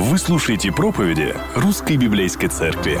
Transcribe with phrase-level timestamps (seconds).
[0.00, 3.00] Вы слушаете проповеди Русской Библейской Церкви.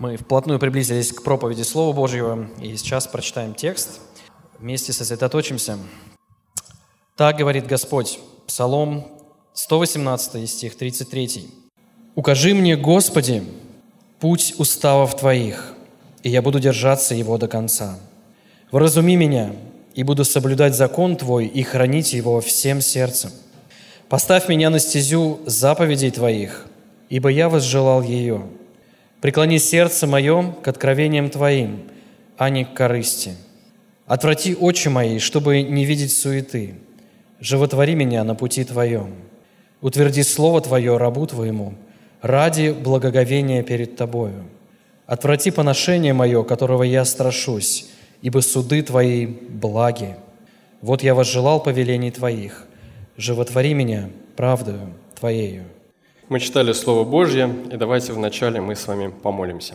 [0.00, 4.00] Мы вплотную приблизились к проповеди Слова Божьего, и сейчас прочитаем текст.
[4.58, 5.78] Вместе сосредоточимся.
[7.14, 8.18] Так говорит Господь,
[8.48, 9.06] Псалом
[9.52, 11.46] 118 стих 33.
[12.16, 13.44] «Укажи мне, Господи,
[14.18, 15.74] путь уставов Твоих,
[16.24, 18.00] и я буду держаться его до конца.
[18.72, 19.52] Вразуми меня,
[19.94, 23.30] и буду соблюдать закон Твой и хранить его всем сердцем.
[24.08, 26.66] Поставь меня на стезю заповедей Твоих,
[27.08, 28.42] ибо я возжелал ее.
[29.20, 31.84] Преклони сердце мое к откровениям Твоим,
[32.36, 33.32] а не к корысти.
[34.06, 36.74] Отврати очи мои, чтобы не видеть суеты.
[37.40, 39.14] Животвори меня на пути Твоем.
[39.80, 41.74] Утверди Слово Твое рабу Твоему
[42.20, 44.44] ради благоговения перед Тобою.
[45.06, 47.86] Отврати поношение мое, которого я страшусь,
[48.20, 50.16] ибо суды Твои благи.
[50.82, 52.66] Вот я возжелал повелений Твоих–
[53.16, 55.64] животвори меня правдою Твоею».
[56.28, 59.74] Мы читали Слово Божье, и давайте вначале мы с вами помолимся.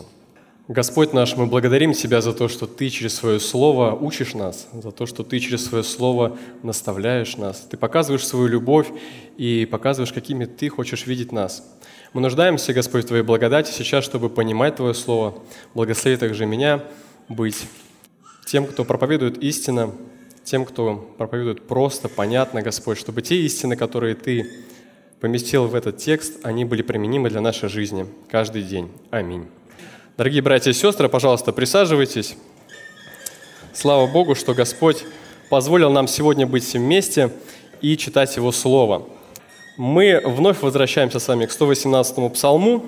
[0.66, 4.92] Господь наш, мы благодарим Тебя за то, что Ты через Свое Слово учишь нас, за
[4.92, 7.66] то, что Ты через Свое Слово наставляешь нас.
[7.68, 8.86] Ты показываешь свою любовь
[9.36, 11.64] и показываешь, какими Ты хочешь видеть нас.
[12.12, 15.34] Мы нуждаемся, Господь, в Твоей благодати сейчас, чтобы понимать Твое Слово.
[15.74, 16.84] Благослови также меня
[17.28, 17.66] быть
[18.46, 19.94] тем, кто проповедует истину,
[20.44, 24.50] тем, кто проповедует просто, понятно, Господь, чтобы те истины, которые Ты
[25.20, 28.88] поместил в этот текст, они были применимы для нашей жизни каждый день.
[29.10, 29.46] Аминь.
[30.16, 32.36] Дорогие братья и сестры, пожалуйста, присаживайтесь.
[33.72, 35.04] Слава Богу, что Господь
[35.50, 37.30] позволил нам сегодня быть вместе
[37.80, 39.06] и читать Его Слово.
[39.76, 42.86] Мы вновь возвращаемся с вами к 118-му псалму,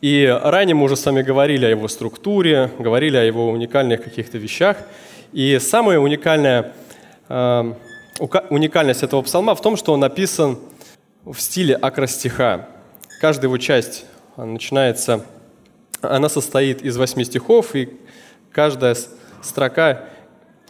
[0.00, 4.38] и ранее мы уже с вами говорили о его структуре, говорили о его уникальных каких-то
[4.38, 4.78] вещах–
[5.32, 6.74] и самая уникальная,
[7.28, 7.74] э,
[8.50, 10.58] уникальность этого псалма в том, что он написан
[11.24, 12.68] в стиле акростиха.
[13.20, 14.04] Каждая его часть
[14.36, 15.24] начинается,
[16.00, 17.98] она состоит из восьми стихов, и
[18.50, 18.96] каждая
[19.42, 20.04] строка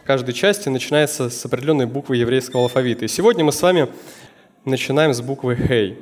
[0.05, 3.05] каждой части начинается с определенной буквы еврейского алфавита.
[3.05, 3.89] И сегодня мы с вами
[4.65, 5.99] начинаем с буквы «Хей».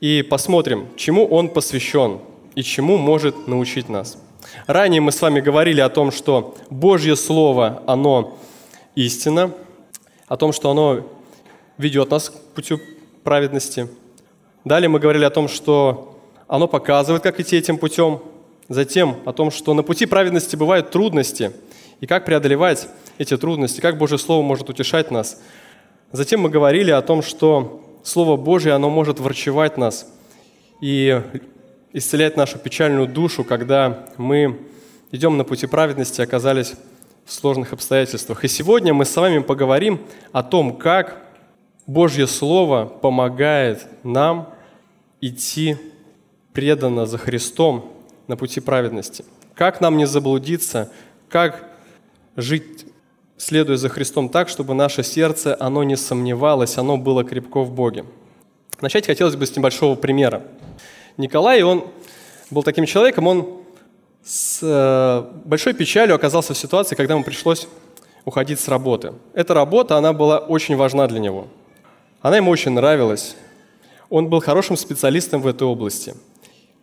[0.00, 2.20] И посмотрим, чему он посвящен
[2.54, 4.18] и чему может научить нас–
[4.66, 8.38] Ранее мы с вами говорили о том, что Божье Слово, оно
[8.94, 9.52] истина,
[10.26, 11.06] о том, что оно
[11.78, 12.80] ведет нас к путю
[13.22, 13.88] праведности.
[14.64, 18.20] Далее мы говорили о том, что оно показывает, как идти этим путем.
[18.68, 21.52] Затем о том, что на пути праведности бывают трудности,
[22.00, 25.40] и как преодолевать эти трудности, как Божье Слово может утешать нас.
[26.12, 30.06] Затем мы говорили о том, что Слово Божье, оно может врачевать нас
[30.80, 31.20] и
[31.92, 34.60] исцелять нашу печальную душу, когда мы
[35.10, 36.74] идем на пути праведности, оказались
[37.24, 38.44] в сложных обстоятельствах.
[38.44, 40.00] И сегодня мы с вами поговорим
[40.32, 41.22] о том, как
[41.86, 44.52] Божье Слово помогает нам
[45.20, 45.76] идти
[46.52, 47.92] преданно за Христом
[48.26, 49.24] на пути праведности.
[49.54, 50.90] Как нам не заблудиться,
[51.28, 51.64] как
[52.36, 52.86] жить,
[53.36, 58.04] следуя за Христом так, чтобы наше сердце, оно не сомневалось, оно было крепко в Боге.
[58.80, 60.42] Начать хотелось бы с небольшого примера–
[61.18, 61.84] Николай, он
[62.48, 63.58] был таким человеком, он
[64.24, 67.66] с э, большой печалью оказался в ситуации, когда ему пришлось
[68.24, 69.14] уходить с работы.
[69.34, 71.48] Эта работа, она была очень важна для него.
[72.20, 73.34] Она ему очень нравилась.
[74.10, 76.14] Он был хорошим специалистом в этой области.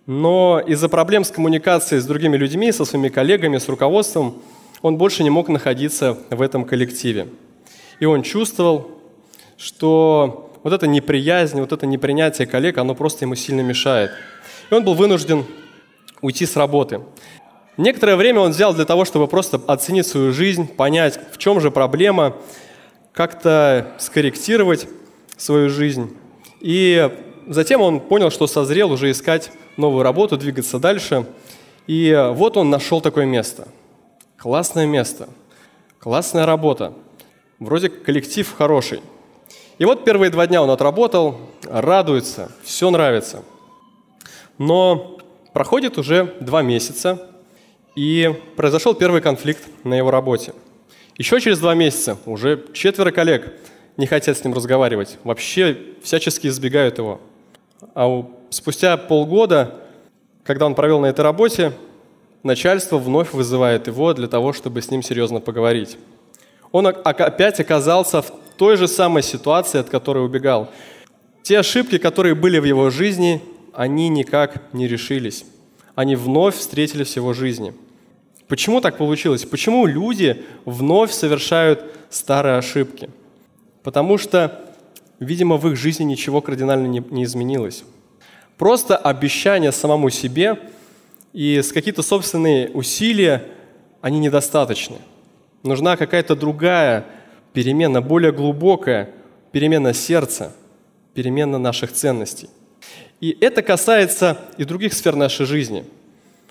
[0.05, 4.41] Но из-за проблем с коммуникацией с другими людьми, со своими коллегами, с руководством,
[4.81, 7.29] он больше не мог находиться в этом коллективе.
[8.01, 8.91] И он чувствовал,
[9.55, 14.09] что вот эта неприязнь, вот это непринятие коллег, оно просто ему сильно мешает.
[14.71, 15.45] И он был вынужден
[16.21, 17.01] уйти с работы.
[17.77, 21.69] Некоторое время он взял для того, чтобы просто оценить свою жизнь, понять, в чем же
[21.69, 22.35] проблема,
[23.13, 24.87] как-то скорректировать
[25.37, 26.17] свою жизнь.
[26.61, 27.11] И
[27.47, 31.27] затем он понял, что созрел уже искать новую работу, двигаться дальше.
[31.85, 33.67] И вот он нашел такое место.
[34.35, 35.29] Классное место,
[35.99, 36.93] классная работа.
[37.59, 39.01] Вроде коллектив хороший–
[39.77, 43.43] и вот первые два дня он отработал, радуется, все нравится.
[44.57, 45.17] Но
[45.53, 47.29] проходит уже два месяца,
[47.95, 50.53] и произошел первый конфликт на его работе.
[51.17, 53.53] Еще через два месяца уже четверо коллег
[53.97, 57.21] не хотят с ним разговаривать, вообще всячески избегают его.
[57.95, 59.75] А спустя полгода,
[60.43, 61.71] когда он провел на этой работе,
[62.43, 65.97] начальство вновь вызывает его для того, чтобы с ним серьезно поговорить.
[66.73, 70.69] Он опять оказался в той же самой ситуации, от которой убегал.
[71.43, 73.41] Те ошибки, которые были в его жизни,
[73.73, 75.45] они никак не решились.
[75.95, 77.73] Они вновь встретились в его жизни.
[78.47, 79.45] Почему так получилось?
[79.45, 83.09] Почему люди вновь совершают старые ошибки?
[83.83, 84.65] Потому что
[85.19, 87.83] видимо, в их жизни ничего кардинально не, не изменилось.
[88.57, 90.59] Просто обещания самому себе
[91.33, 93.43] и с какие-то собственные усилия,
[94.01, 94.97] они недостаточны.
[95.63, 97.05] Нужна какая-то другая
[97.55, 99.09] перемена, более глубокая
[99.51, 100.53] перемена сердца,
[101.15, 102.49] перемена наших ценностей.
[103.21, 105.85] И это касается и других сфер нашей жизни.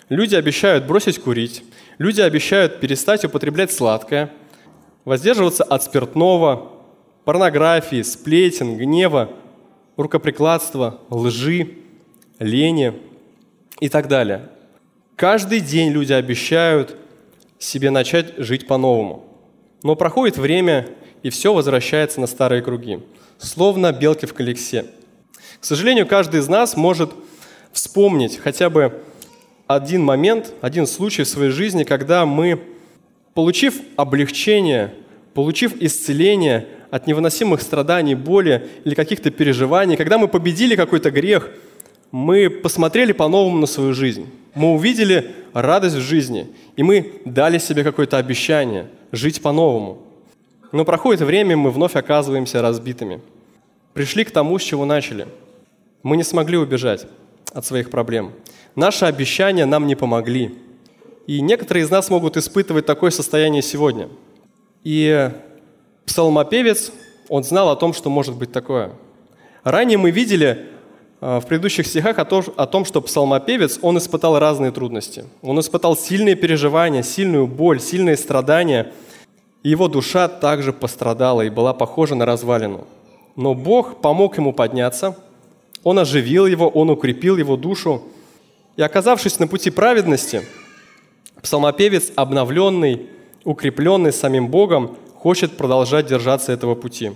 [0.08, 1.62] Люди обещают бросить курить,
[1.98, 4.32] люди обещают перестать употреблять сладкое,
[5.04, 6.72] воздерживаться от спиртного,
[7.24, 9.30] порнографии, сплетен, гнева,
[9.96, 11.76] рукоприкладства, лжи,
[12.38, 12.94] лени
[13.80, 14.48] и так далее.
[15.16, 16.96] Каждый день люди обещают
[17.58, 19.33] себе начать жить по-новому.
[19.84, 20.88] Но проходит время,
[21.22, 23.00] и все возвращается на старые круги,
[23.36, 24.86] словно белки в колесе.
[25.60, 27.12] К сожалению, каждый из нас может
[27.70, 29.02] вспомнить хотя бы
[29.66, 32.62] один момент, один случай в своей жизни, когда мы,
[33.34, 34.94] получив облегчение,
[35.34, 41.50] получив исцеление от невыносимых страданий, боли или каких-то переживаний, когда мы победили какой-то грех,
[42.10, 44.30] мы посмотрели по-новому на свою жизнь.
[44.54, 50.02] Мы увидели радость в жизни, и мы дали себе какое-то обещание жить по-новому.
[50.72, 53.20] Но проходит время, мы вновь оказываемся разбитыми.
[53.92, 55.28] Пришли к тому, с чего начали.
[56.02, 57.06] Мы не смогли убежать
[57.52, 58.32] от своих проблем.
[58.74, 60.58] Наши обещания нам не помогли.
[61.26, 64.08] И некоторые из нас могут испытывать такое состояние сегодня.
[64.82, 65.30] И
[66.06, 66.92] псалмопевец,
[67.28, 68.92] он знал о том, что может быть такое.
[69.62, 70.66] Ранее мы видели
[71.24, 75.24] в предыдущих стихах о том, что псалмопевец, он испытал разные трудности.
[75.40, 78.92] Он испытал сильные переживания, сильную боль, сильные страдания.
[79.62, 82.86] Его душа также пострадала и была похожа на развалину.
[83.36, 85.16] Но Бог помог ему подняться,
[85.82, 88.02] Он оживил его, Он укрепил его душу.
[88.76, 90.42] И оказавшись на пути праведности,
[91.40, 93.08] псалмопевец, обновленный,
[93.44, 97.12] укрепленный самим Богом, хочет продолжать держаться этого пути.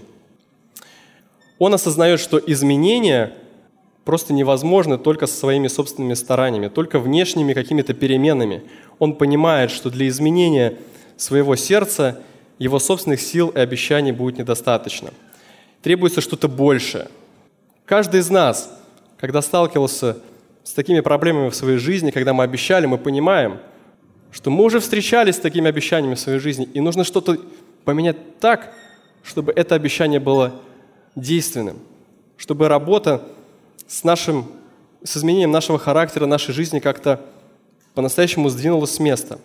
[1.59, 3.35] Он осознает, что изменения
[4.09, 8.63] просто невозможны только со своими собственными стараниями, только внешними какими-то переменами.
[8.99, 10.79] Он понимает, что для изменения
[11.19, 12.19] своего сердца
[12.59, 15.11] его собственных сил и обещаний будет недостаточно.
[15.83, 17.09] Требуется что-то большее.
[17.85, 18.81] Каждый из нас,
[19.19, 20.17] когда сталкивался
[20.65, 23.59] с такими проблемами в своей жизни, когда мы обещали, мы понимаем,
[24.31, 27.37] что мы уже встречались с такими обещаниями в своей жизни, и нужно что-то
[27.85, 28.73] поменять так,
[29.23, 30.55] чтобы это обещание было
[31.15, 31.77] действенным,
[32.39, 33.23] чтобы работа
[33.88, 34.46] с, нашим,
[35.02, 37.20] с изменением нашего характера, нашей жизни как-то
[37.94, 39.40] по-настоящему сдвинулась с места.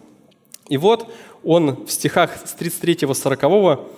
[0.69, 1.11] И вот
[1.43, 3.89] он в стихах с 33-40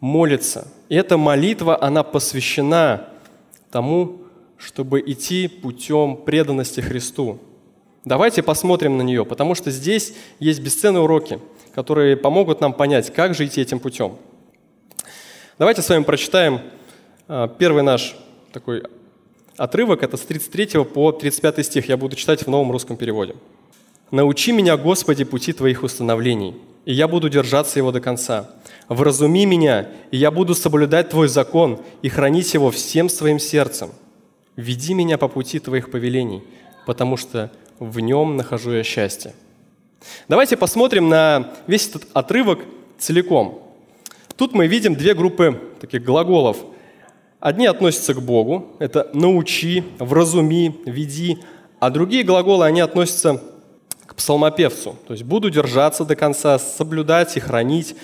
[0.00, 0.68] молится.
[0.88, 3.08] И эта молитва, она посвящена
[3.70, 4.22] тому,
[4.56, 7.38] чтобы идти путем преданности Христу.
[8.06, 11.38] Давайте посмотрим на нее, потому что здесь есть бесценные уроки–
[11.74, 14.16] которые помогут нам понять, как же идти этим путем.
[15.58, 16.60] Давайте с вами прочитаем
[17.28, 18.16] а, первый наш
[18.52, 18.82] такой
[19.60, 23.34] отрывок, это с 33 по 35 стих, я буду читать в новом русском переводе.
[24.10, 28.50] «Научи меня, Господи, пути Твоих установлений, и я буду держаться его до конца.
[28.88, 33.90] Вразуми меня, и я буду соблюдать Твой закон и хранить его всем своим сердцем.
[34.56, 36.42] Веди меня по пути Твоих повелений,
[36.86, 39.34] потому что в нем нахожу я счастье».
[40.26, 42.60] Давайте посмотрим на весь этот отрывок
[42.98, 43.62] целиком.
[44.36, 46.56] Тут мы видим две группы таких глаголов.
[47.40, 51.38] Одни относятся к Богу, это «научи», «вразуми», «веди»,
[51.78, 53.42] а другие глаголы, они относятся
[54.04, 57.96] к псалмопевцу, то есть «буду держаться до конца, соблюдать и хранить,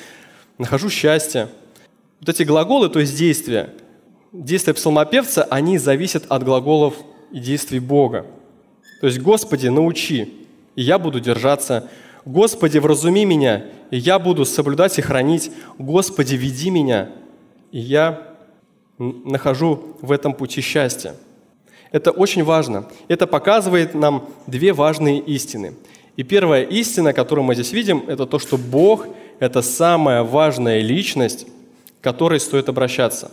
[0.56, 1.48] нахожу счастье».
[2.20, 3.74] Вот эти глаголы, то есть действия,
[4.32, 6.94] действия псалмопевца, они зависят от глаголов
[7.30, 8.24] и действий Бога.
[9.02, 11.90] То есть «Господи, научи», и я буду держаться.
[12.24, 15.50] Господи, вразуми меня, и я буду соблюдать и хранить.
[15.78, 17.10] Господи, веди меня,
[17.72, 18.35] и я
[18.98, 21.14] нахожу в этом пути счастье.
[21.92, 22.86] Это очень важно.
[23.08, 25.74] Это показывает нам две важные истины.
[26.16, 29.06] И первая истина, которую мы здесь видим, это то, что Бог–
[29.38, 31.46] это самая важная личность,
[32.00, 33.30] к которой стоит обращаться.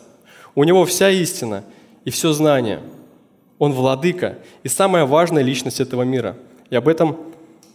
[0.56, 1.64] У Него вся истина
[2.06, 2.82] и все знание.
[3.58, 6.36] Он владыка и самая важная личность этого мира.
[6.70, 7.18] И об этом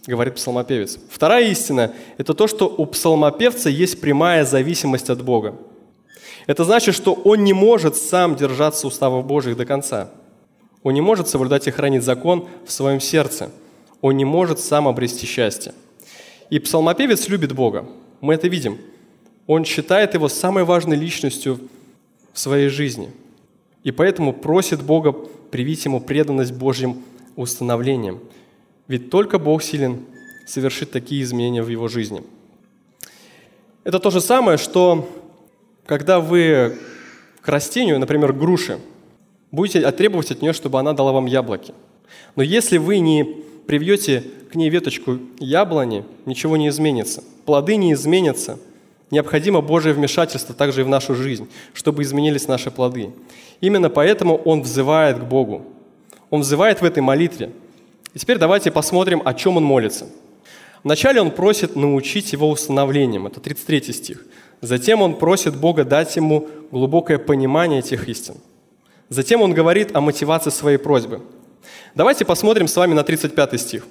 [0.05, 0.99] говорит псалмопевец.
[1.09, 5.55] Вторая истина– это то, что у псалмопевца есть прямая зависимость от Бога.
[6.49, 10.09] Это значит, что он не может сам держаться уставов Божьих до конца.
[10.81, 13.51] Он не может соблюдать и хранить закон в своем сердце.
[14.01, 15.75] Он не может сам обрести счастье.
[16.49, 17.85] И псалмопевец любит Бога.
[18.19, 18.79] Мы это видим.
[19.45, 21.59] Он считает его самой важной личностью
[22.33, 23.11] в своей жизни.
[23.83, 25.11] И поэтому просит Бога
[25.51, 27.03] привить ему преданность Божьим
[27.35, 28.21] установлениям.
[28.87, 30.03] Ведь только Бог силен
[30.47, 32.23] совершить такие изменения в его жизни.
[33.83, 35.07] Это то же самое, что
[35.89, 36.77] когда вы
[37.41, 38.77] к растению, например, груши,
[39.49, 41.73] будете требовать от нее, чтобы она дала вам яблоки.
[42.35, 43.23] Но если вы не
[43.65, 47.23] привьете к ней веточку яблони, ничего не изменится.
[47.45, 48.59] Плоды не изменятся.
[49.09, 53.09] Необходимо Божье вмешательство также и в нашу жизнь, чтобы изменились наши плоды.
[53.59, 55.65] Именно поэтому Он взывает к Богу.
[56.29, 57.49] Он взывает в этой молитве.
[58.13, 60.05] И теперь давайте посмотрим, о чем Он молится.
[60.83, 63.25] Вначале Он просит научить Его установлением.
[63.25, 64.23] Это 33 стих.
[64.61, 68.35] Затем Он просит Бога дать Ему глубокое понимание этих истин.
[69.09, 71.21] Затем Он говорит о мотивации своей просьбы.
[71.95, 73.87] Давайте посмотрим с вами на 35 стих.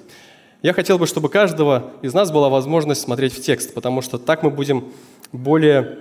[0.61, 4.43] Я хотел бы, чтобы каждого из нас была возможность смотреть в текст, потому что так
[4.43, 4.91] мы будем
[5.31, 5.99] более,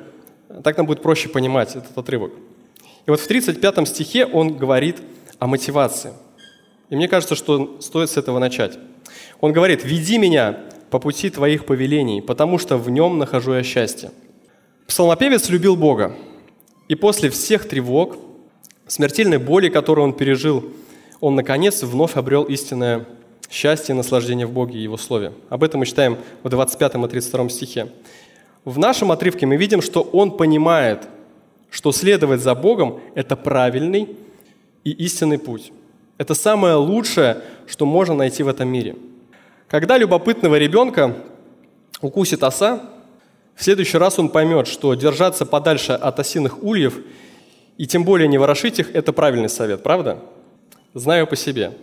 [0.65, 2.33] так нам будет проще понимать этот отрывок.
[3.07, 4.97] И вот в 35 стихе он говорит
[5.39, 6.13] о мотивации.
[6.91, 8.79] И мне кажется, что стоит с этого начать.
[9.41, 10.59] Он говорит, «Веди меня
[10.91, 14.11] по пути твоих повелений, потому что в нем нахожу я счастье».
[14.89, 16.17] Псалмопевец любил Бога,
[16.89, 18.17] и после всех тревог,
[18.87, 20.65] смертельной боли, которую он пережил,
[21.21, 23.05] он, наконец, вновь обрел истинное
[23.51, 25.35] счастье и наслаждение в Боге и Его Слове.
[25.51, 27.93] Об этом мы читаем в 25 и 32 стихе.
[28.65, 31.07] В нашем отрывке мы видим, что он понимает,
[31.71, 34.17] что следовать за Богом– это правильный
[34.85, 35.71] и истинный путь.
[36.17, 38.97] Это самое лучшее, что можно найти в этом мире.
[39.69, 41.15] Когда любопытного ребенка
[42.01, 42.89] укусит оса,
[43.59, 46.95] в следующий раз он поймет, что держаться подальше от осиных ульев
[47.77, 50.19] и тем более не ворошить их– это правильный совет, правда?
[50.95, 51.73] Знаю по себе–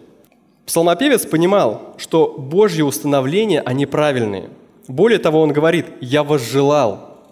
[0.65, 4.49] Псалмопевец понимал, что Божьи установления, они правильные.
[4.87, 7.23] Более того, он говорит, «Я возжелал».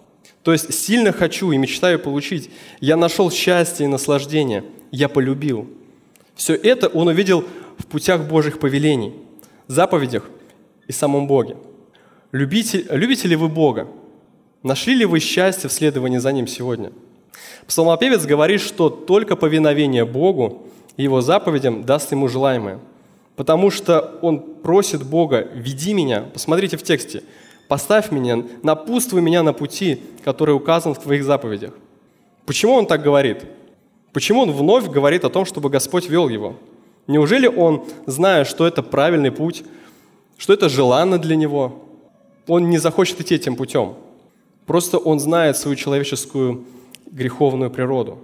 [0.42, 2.50] То есть сильно хочу и мечтаю получить.
[2.80, 4.64] Я нашел счастье и наслаждение.
[4.90, 5.68] Я полюбил.
[6.34, 7.44] Все это он увидел
[7.78, 9.14] в путях Божьих повелений,
[9.66, 10.28] заповедях
[10.86, 11.56] и самом Боге.
[12.30, 13.88] Любите, любите ли вы Бога?
[14.64, 16.90] Нашли ли вы счастье в следовании за Ним сегодня?
[17.68, 20.64] Псалмопевец говорит, что только повиновение Богу
[20.96, 22.80] и Его заповедям даст ему желаемое–
[23.36, 27.22] потому что он просит Бога, веди меня, посмотрите в тексте,
[27.68, 31.74] поставь меня, напутствуй меня на пути, который указан в твоих заповедях.
[32.46, 33.44] Почему он так говорит?
[34.12, 36.54] Почему он вновь говорит о том, чтобы Господь вел его?
[37.06, 39.64] Неужели он, зная, что это правильный путь,
[40.38, 41.82] что это желанно для него,
[42.46, 43.94] он не захочет идти этим путем?
[44.66, 46.64] Просто он знает свою человеческую
[47.10, 48.18] греховную природу,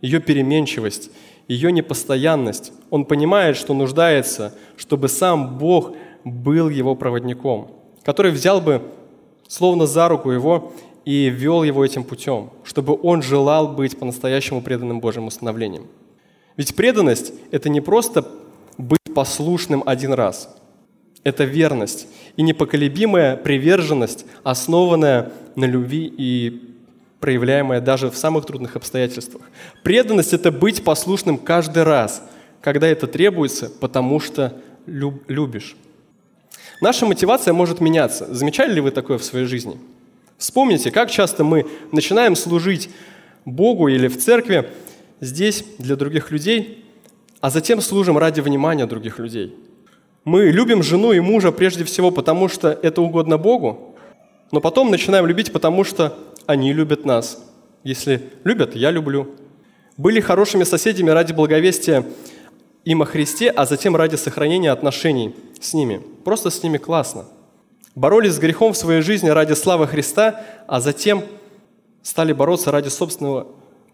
[0.00, 1.10] ее переменчивость,
[1.46, 2.72] ее непостоянность.
[2.90, 7.70] Он понимает, что нуждается, чтобы сам Бог был его проводником,
[8.02, 8.82] который взял бы
[9.46, 10.72] словно за руку его
[11.04, 15.86] и вел его этим путем, чтобы он желал быть по-настоящему преданным Божьим установлением.
[16.56, 18.26] Ведь преданность– это не просто
[18.78, 20.48] быть послушным один раз.
[21.24, 26.74] Это верность и непоколебимая приверженность, основанная на любви и
[27.20, 29.42] проявляемая даже в самых трудных обстоятельствах.
[29.82, 32.22] Преданность– это быть послушным каждый раз,
[32.60, 35.76] когда это требуется, потому что любишь.
[36.80, 38.32] Наша мотивация может меняться.
[38.34, 39.78] Замечали ли вы такое в своей жизни?
[40.36, 42.90] Вспомните, как часто мы начинаем служить
[43.44, 44.70] Богу или в церкви
[45.20, 46.84] здесь для других людей,
[47.40, 49.54] а затем служим ради внимания других людей.
[50.24, 53.93] Мы любим жену и мужа прежде всего потому, что это угодно Богу,
[54.54, 57.44] но потом начинаем любить, потому что они любят нас.
[57.82, 59.34] Если любят, я люблю.
[59.96, 62.06] Были хорошими соседями ради благовестия
[62.84, 66.00] им о Христе, а затем ради сохранения отношений с ними.
[66.24, 67.24] Просто с ними классно.
[67.96, 71.24] Боролись с грехом в своей жизни ради славы Христа, а затем
[72.02, 73.48] стали бороться ради собственного,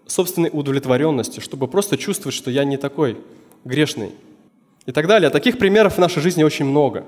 [0.06, 3.16] собственной удовлетворенности, чтобы просто чувствовать, что я не такой
[3.64, 4.10] грешный.
[4.84, 5.30] И так далее.
[5.30, 7.06] Таких примеров в нашей жизни очень много.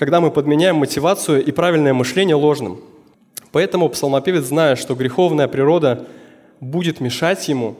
[0.00, 2.80] Когда мы подменяем мотивацию и правильное мышление ложным–
[3.52, 6.06] Поэтому псалмопевец, зная, что греховная природа
[6.60, 7.76] будет мешать ему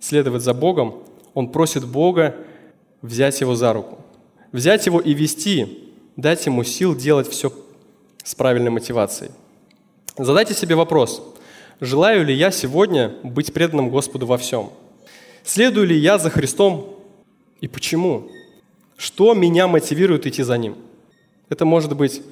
[0.00, 1.02] следовать за Богом,
[1.34, 2.34] он просит Бога
[3.02, 3.98] взять его за руку,
[4.52, 7.52] взять его и вести, дать ему сил делать все
[8.22, 9.32] с правильной мотивацией.
[10.16, 11.22] Задайте себе вопрос,
[11.80, 14.70] желаю ли я сегодня быть преданным Господу во всем?
[15.42, 16.98] Следую ли я за Христом
[17.60, 18.30] и почему?
[18.96, 20.76] Что меня мотивирует идти за Ним?
[21.48, 22.22] Это может быть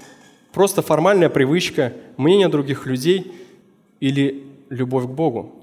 [0.52, 3.32] просто формальная привычка, мнение других людей
[4.00, 5.62] или любовь к Богу.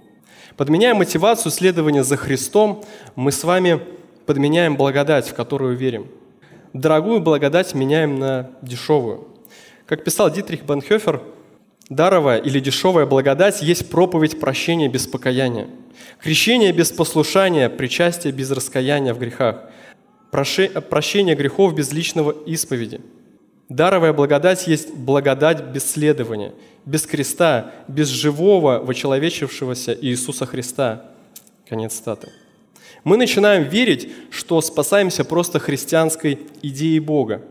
[0.55, 2.83] Подменяя мотивацию следования за Христом,
[3.15, 3.79] мы с вами
[4.25, 6.07] подменяем благодать, в которую верим.
[6.73, 9.27] Дорогую благодать меняем на дешевую.
[9.85, 11.21] Как писал Дитрих Бенхёфер,
[11.89, 15.67] даровая или дешевая благодать есть проповедь прощения без покаяния,
[16.21, 19.63] крещение без послушания, причастие без раскаяния в грехах,
[20.29, 23.01] прощение грехов без личного исповеди–
[23.69, 26.53] Даровая благодать есть благодать без следования,
[26.85, 31.05] без креста, без живого, вочеловечившегося Иисуса Христа.
[31.67, 32.31] Конец статы.
[33.03, 37.43] Мы начинаем верить, что спасаемся просто христианской идеей Бога,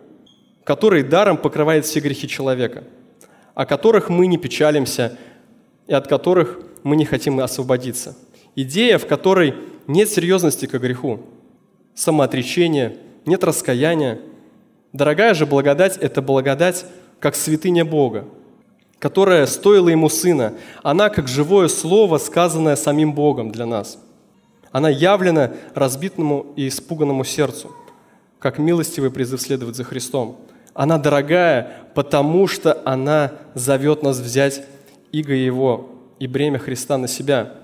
[0.64, 2.84] который даром покрывает все грехи человека,
[3.54, 5.16] о которых мы не печалимся
[5.87, 8.16] и от которых мы не хотим освободиться.
[8.56, 9.54] Идея, в которой
[9.87, 11.20] нет серьезности к греху,
[11.94, 14.20] самоотречения, нет раскаяния.
[14.92, 16.87] Дорогая же благодать– это благодать
[17.21, 18.25] как святыня Бога,
[18.99, 20.54] которая стоила ему сына.
[20.83, 23.99] Она как живое слово, сказанное самим Богом для нас.
[24.73, 27.71] Она явлена разбитному и испуганному сердцу,
[28.38, 30.37] как милостивый призыв следовать за Христом.
[30.75, 34.62] Она дорогая, потому что она зовет нас взять
[35.12, 37.54] иго Его и бремя Христа на себя.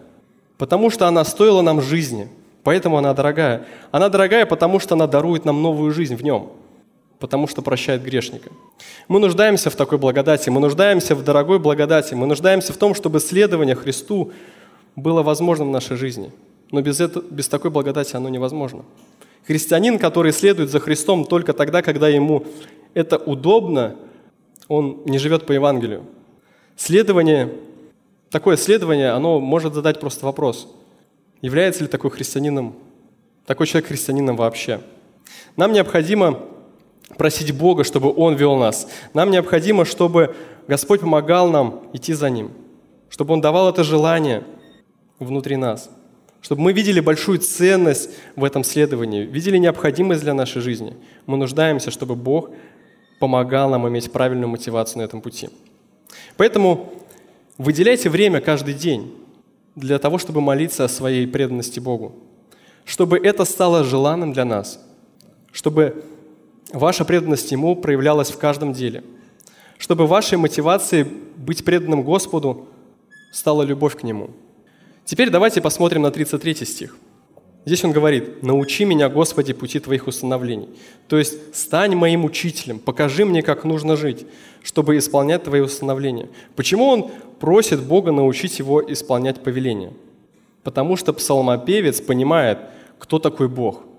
[0.58, 2.28] Потому что она стоила нам жизни,
[2.64, 3.64] поэтому она дорогая.
[3.92, 6.50] Она дорогая, потому что она дарует нам новую жизнь в Нем–
[7.18, 8.50] потому что прощает грешника.
[9.08, 13.20] Мы нуждаемся в такой благодати, мы нуждаемся в дорогой благодати, мы нуждаемся в том, чтобы
[13.20, 14.32] следование Христу
[14.96, 16.32] было возможным в нашей жизни.
[16.70, 18.84] Но без, это, без такой благодати оно невозможно.
[19.46, 22.46] Христианин, который следует за Христом только тогда, когда ему
[22.94, 23.96] это удобно,
[24.68, 26.04] он не живет по Евангелию.
[26.76, 27.52] Следование,
[28.30, 30.68] такое следование, оно может задать просто вопрос,
[31.42, 32.74] является ли такой христианином,
[33.46, 34.80] такой человек христианином вообще.
[35.56, 36.40] Нам необходимо
[37.16, 38.88] просить Бога, чтобы Он вел нас.
[39.12, 40.34] Нам необходимо, чтобы
[40.68, 42.50] Господь помогал нам идти за Ним,
[43.08, 44.44] чтобы Он давал это желание
[45.18, 45.90] внутри нас,
[46.40, 50.94] чтобы мы видели большую ценность в этом следовании, видели необходимость для нашей жизни.
[51.26, 52.50] Мы нуждаемся, чтобы Бог
[53.18, 55.48] помогал нам иметь правильную мотивацию на этом пути.
[56.36, 56.92] Поэтому
[57.56, 59.14] выделяйте время каждый день
[59.74, 62.14] для того, чтобы молиться о своей преданности Богу,
[62.84, 64.80] чтобы это стало желанным для нас,
[65.52, 66.04] чтобы
[66.74, 69.04] ваша преданность Ему проявлялась в каждом деле,
[69.78, 72.68] чтобы вашей мотивацией быть преданным Господу
[73.32, 74.30] стала любовь к Нему.
[75.04, 76.96] Теперь давайте посмотрим на 33 стих.
[77.66, 80.68] Здесь он говорит, «Научи меня, Господи, пути Твоих установлений».
[81.08, 84.26] То есть, стань моим учителем, покажи мне, как нужно жить,
[84.62, 86.28] чтобы исполнять Твои установления.
[86.56, 87.10] Почему он
[87.40, 89.94] просит Бога научить его исполнять повеления?
[90.62, 92.58] Потому что псалмопевец понимает,
[92.98, 93.82] кто такой Бог–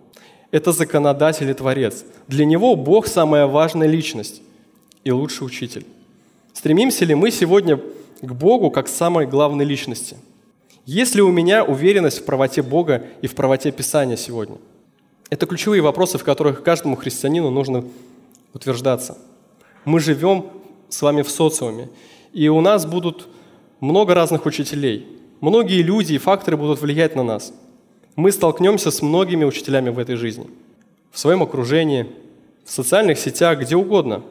[0.52, 2.06] это законодатель и творец.
[2.28, 4.42] Для него Бог– самая важная личность
[5.04, 5.86] и лучший учитель.
[6.54, 7.80] Стремимся ли мы сегодня
[8.22, 10.18] к Богу как самой главной личности?
[10.86, 14.58] Есть ли у меня уверенность в правоте Бога и в правоте Писания сегодня?
[15.30, 17.84] Это ключевые вопросы, в которых каждому христианину нужно
[18.54, 19.18] утверждаться.
[19.84, 20.46] Мы живем
[20.90, 21.90] с вами в социуме,
[22.32, 23.28] и у нас будут
[23.80, 25.08] много разных учителей.
[25.42, 27.52] Многие люди и факторы будут влиять на нас–
[28.16, 30.48] мы столкнемся с многими учителями в этой жизни,
[31.12, 32.08] в своем окружении,
[32.64, 34.24] в социальных сетях, где угодно.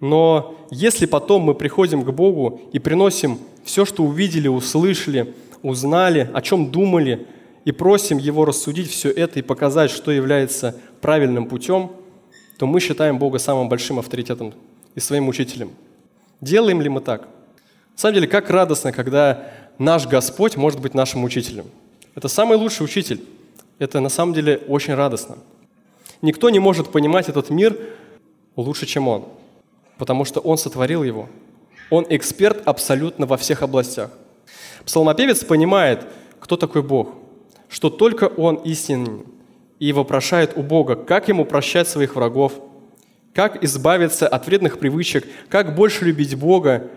[0.00, 6.40] Но если потом мы приходим к Богу и приносим все, что увидели, услышали, узнали, о
[6.40, 7.26] чем думали,
[7.64, 11.90] и просим Его рассудить все это и показать, что является правильным путем,
[12.56, 14.54] то мы считаем Бога самым большим авторитетом
[14.94, 15.72] и своим учителем.
[16.40, 17.22] Делаем ли мы так?
[17.22, 21.66] На самом деле, как радостно, когда наш Господь может быть нашим учителем–
[22.14, 23.20] это самый лучший учитель.
[23.78, 25.38] Это на самом деле очень радостно.
[26.20, 27.78] Никто не может понимать этот мир
[28.56, 29.26] лучше, чем он,
[29.98, 31.28] потому что он сотворил его.
[31.90, 34.10] Он эксперт абсолютно во всех областях.
[34.84, 36.06] Псалмопевец понимает,
[36.40, 37.14] кто такой Бог,
[37.68, 39.24] что только Он истинен,
[39.78, 42.54] и вопрошает у Бога, как ему прощать своих врагов,
[43.32, 46.88] как избавиться от вредных привычек, как больше любить Бога,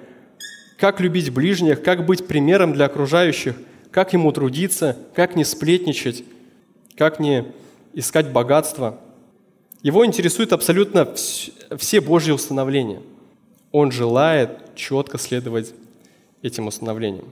[0.80, 3.56] как любить ближних, как быть примером для окружающих–
[3.92, 6.24] как ему трудиться, как не сплетничать,
[6.96, 7.46] как не
[7.94, 8.98] искать богатство.
[9.84, 11.14] Его интересует абсолютно
[11.78, 13.02] все Божьи установления.
[13.72, 15.74] Он желает четко следовать
[16.42, 17.26] этим установлениям.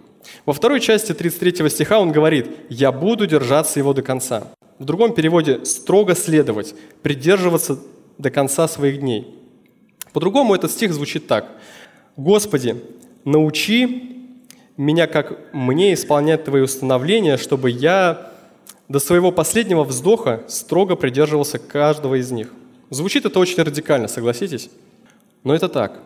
[0.46, 4.48] Во второй части 33 стиха он говорит «Я буду держаться его до конца».
[4.78, 7.80] В другом переводе «строго следовать», «придерживаться
[8.18, 9.28] до конца своих дней».
[10.14, 11.50] По-другому этот стих звучит так.
[12.18, 12.76] «Господи,
[13.26, 14.19] научи
[14.80, 18.32] меня, как мне исполнять Твои установления, чтобы я
[18.88, 22.48] до своего последнего вздоха строго придерживался каждого из них.
[22.90, 24.70] Звучит это очень радикально, согласитесь?
[25.44, 26.00] Но это так.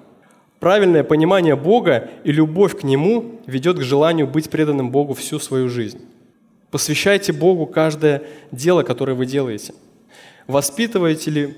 [0.60, 5.70] Правильное понимание Бога и любовь к Нему ведет к желанию быть преданным Богу всю свою
[5.70, 6.02] жизнь.
[6.72, 9.76] Посвящайте Богу каждое дело, которое вы делаете.
[10.48, 11.58] Воспитываете ли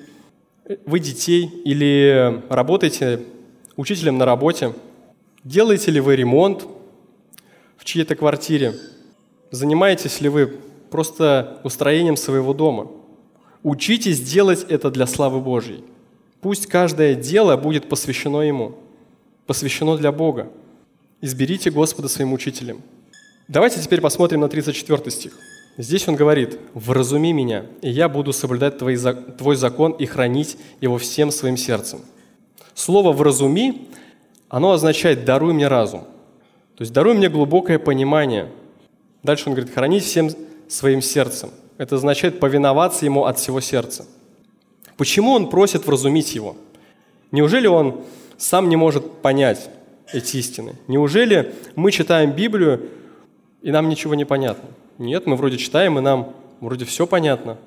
[0.86, 3.22] вы детей или работаете
[3.78, 4.74] учителем на работе?
[5.46, 6.68] Делаете ли вы ремонт?
[7.86, 8.74] В чьей-то квартире?
[9.52, 10.48] Занимаетесь ли вы
[10.90, 12.92] просто устроением своего дома?
[13.62, 15.84] Учитесь делать это для славы Божьей.
[16.42, 18.74] Пусть каждое дело будет посвящено Ему,
[19.46, 20.52] посвящено для Бога.
[21.22, 22.82] Изберите Господа своим учителем.
[23.48, 25.38] Давайте теперь посмотрим на 34 стих.
[25.78, 30.98] Здесь он говорит, «Вразуми меня, и я буду соблюдать твой, твой закон и хранить его
[30.98, 32.00] всем своим сердцем».
[32.74, 33.90] Слово «вразуми»
[34.50, 36.06] оно означает «даруй мне разум».
[36.76, 38.50] То есть «даруй мне глубокое понимание».
[39.24, 40.30] Дальше он говорит «хранить всем
[40.68, 41.52] своим сердцем».
[41.78, 44.06] Это означает повиноваться ему от всего сердца.
[44.98, 46.56] Почему он просит вразумить его?
[47.32, 48.02] Неужели он
[48.38, 49.70] сам не может понять
[50.14, 50.76] эти истины?
[50.88, 52.90] Неужели мы читаем Библию,
[53.62, 54.70] и нам ничего не понятно?
[54.98, 57.58] Нет, мы вроде читаем, и нам вроде все понятно.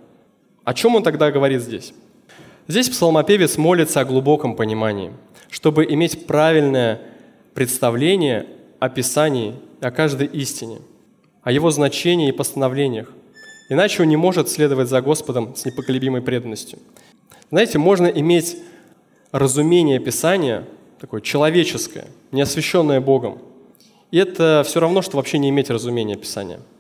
[0.65, 1.93] О чем он тогда говорит здесь?
[2.67, 5.13] Здесь псалмопевец молится о глубоком понимании,
[5.51, 7.01] чтобы иметь правильное
[7.55, 8.47] представление
[8.79, 10.79] о Писании, о каждой истине,
[11.43, 13.13] о его значении и постановлениях.
[13.69, 16.79] Иначе он не может следовать за Господом с непоколебимой преданностью.
[17.51, 18.57] Знаете, можно иметь
[19.33, 20.65] разумение Писания,
[21.01, 23.39] такое человеческое, не освященное Богом.
[24.11, 26.61] И это все равно, что вообще не иметь разумения Писания–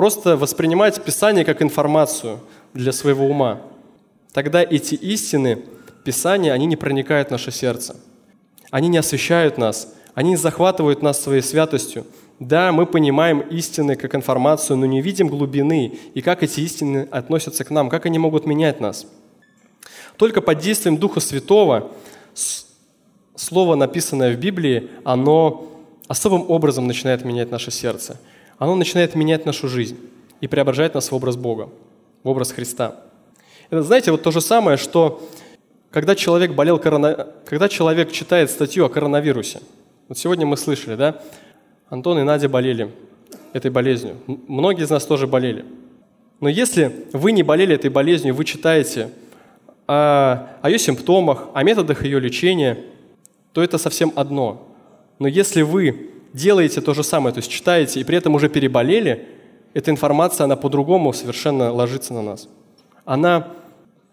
[0.00, 2.40] Просто воспринимать Писание как информацию
[2.72, 3.60] для своего ума.
[4.32, 5.62] Тогда эти истины
[6.04, 7.96] Писания, они не проникают в наше сердце.
[8.70, 12.04] Они не освещают нас, они захватывают нас своей святостью.
[12.38, 17.64] Да, мы понимаем истины как информацию, но не видим глубины и как эти истины относятся
[17.64, 19.06] к нам, как они могут менять нас.
[20.16, 21.90] Только под действием Духа Святого
[23.34, 25.70] слово, написанное в Библии, оно
[26.08, 28.18] особым образом начинает менять наше сердце–
[28.60, 29.98] оно начинает менять нашу жизнь
[30.42, 31.70] и преображает нас в образ Бога,
[32.22, 32.94] в образ Христа.
[33.70, 35.26] Это, знаете, вот то же самое, что
[35.90, 37.28] когда человек болел корона...
[37.46, 39.60] когда человек читает статью о коронавирусе,
[40.10, 41.20] вот сегодня мы слышали, да,
[41.88, 42.90] Антон и Надя болели
[43.52, 44.16] этой болезнью.
[44.26, 45.64] Многие из нас тоже болели.
[46.40, 49.10] Но если вы не болели этой болезнью, вы читаете
[49.86, 52.76] о, о ее симптомах, о методах ее лечения,
[53.52, 54.66] то это совсем одно.
[55.20, 59.28] Но если вы делаете то же самое, то есть читаете и при этом уже переболели,
[59.74, 62.48] эта информация, она по-другому совершенно ложится на нас.
[63.04, 63.46] Она,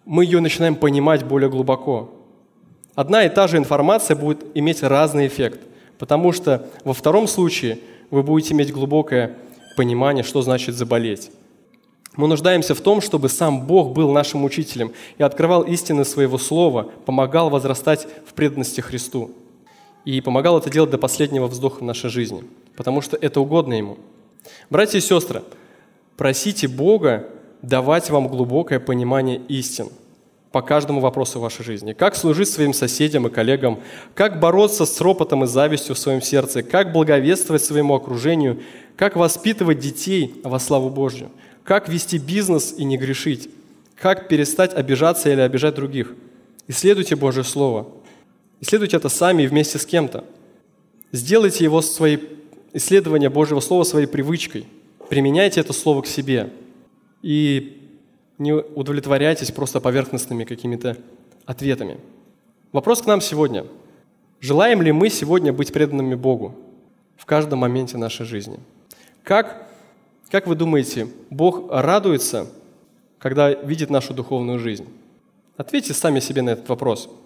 [0.06, 2.12] мы ее начинаем понимать более глубоко.
[2.94, 5.62] Одна и та же информация будет иметь разный эффект,
[6.00, 7.80] потому что во втором случае
[8.10, 9.38] вы будете иметь глубокое
[9.76, 11.32] понимание, что значит заболеть.
[12.16, 16.90] Мы нуждаемся в том, чтобы сам Бог был нашим учителем и открывал истины своего слова,
[17.06, 19.32] помогал возрастать в преданности Христу
[20.04, 22.44] и помогал это делать до последнего вздоха в нашей жизни,
[22.76, 23.98] потому что это угодно Ему.
[24.70, 25.44] Братья и сестры,
[26.16, 27.28] просите Бога
[27.62, 29.90] давать вам глубокое понимание истин
[30.52, 31.94] по каждому вопросу вашей жизни.
[31.94, 33.80] Как служить своим соседям и коллегам,
[34.16, 38.62] как бороться с ропотом и завистью в своем сердце, как благовествовать своему окружению,
[38.96, 41.30] как воспитывать детей во славу Божью,
[41.64, 43.50] как вести бизнес и не грешить,
[43.96, 46.14] как перестать обижаться или обижать других.
[46.68, 47.88] Исследуйте Божье Слово–
[48.60, 50.24] Исследуйте это сами и вместе с кем-то.
[51.12, 52.20] Сделайте его своей
[52.74, 54.66] исследование Божьего Слова своей привычкой.
[55.10, 56.50] Применяйте это Слово к себе.
[57.22, 57.87] И
[58.38, 60.98] не удовлетворяйтесь просто поверхностными какими-то
[61.46, 61.98] ответами.
[62.72, 63.66] Вопрос к нам сегодня.
[64.40, 66.56] Желаем ли мы сегодня быть преданными Богу
[67.18, 68.60] в каждом моменте нашей жизни?
[69.24, 69.68] Как,
[70.30, 72.48] как вы думаете, Бог радуется,
[73.20, 74.88] когда видит нашу духовную жизнь?
[75.56, 77.10] Ответьте сами себе на этот вопрос–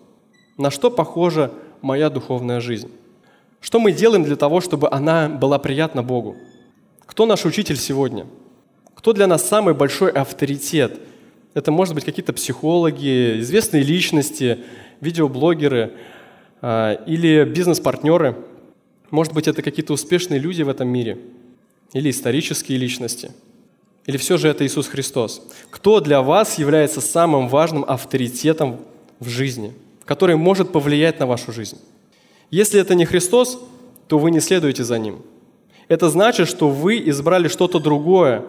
[0.58, 2.92] на что похожа моя духовная жизнь?
[3.60, 6.36] Что мы делаем для того, чтобы она была приятна Богу?
[7.06, 8.26] Кто наш учитель сегодня?
[9.02, 11.00] Кто для нас самый большой авторитет?
[11.54, 14.60] Это может быть какие-то психологи, известные личности,
[15.02, 15.92] видеоблогеры
[16.62, 18.38] э, или бизнес-партнеры.
[19.10, 21.18] Может быть, это какие-то успешные люди в этом мире
[21.94, 23.32] или исторические личности.
[24.06, 25.46] Или все же это Иисус Христос?
[25.70, 28.80] Кто для вас является самым важным авторитетом
[29.20, 29.74] в жизни–
[30.12, 31.78] который может повлиять на вашу жизнь.
[32.50, 33.58] Если это не Христос,
[34.08, 35.22] то вы не следуете за Ним.
[35.88, 38.44] Это значит, что вы избрали что-то другое,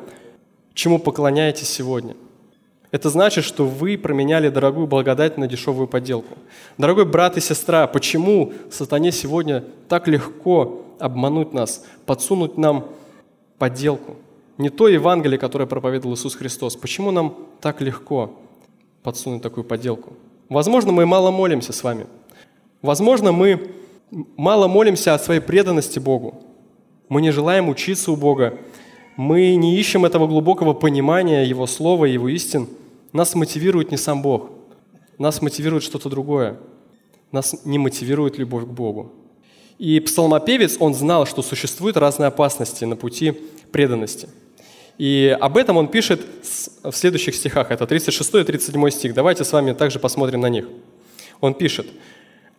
[0.74, 2.16] чему поклоняетесь сегодня.
[2.90, 6.37] Это значит, что вы променяли дорогую благодать на дешевую подделку.
[6.76, 12.88] Дорогой брат и сестра, почему сатане сегодня так легко обмануть нас, подсунуть нам
[13.58, 14.16] подделку?
[14.58, 16.76] Не то Евангелие, которое проповедовал Иисус Христос.
[16.76, 18.38] Почему нам так легко
[19.02, 20.12] подсунуть такую подделку?
[20.50, 22.06] Возможно, мы мало молимся с вами.
[22.82, 23.70] Возможно, мы
[24.37, 26.42] мало молимся о своей преданности Богу.
[27.08, 28.58] Мы не желаем учиться у Бога.
[29.16, 32.68] Мы не ищем этого глубокого понимания Его Слова, Его истин.
[33.12, 34.51] Нас мотивирует не сам Бог.
[35.18, 36.59] Нас мотивирует что-то другое.
[37.31, 39.12] Нас не мотивирует любовь к Богу.
[39.79, 43.33] И псалмопевец, он знал, что существуют разные опасности на пути
[43.70, 44.29] преданности–
[44.98, 46.20] и об этом он пишет
[46.83, 47.70] в следующих стихах.
[47.70, 49.14] Это 36 и 37 стих.
[49.14, 50.68] Давайте с вами также посмотрим на них.
[51.40, 51.87] Он пишет,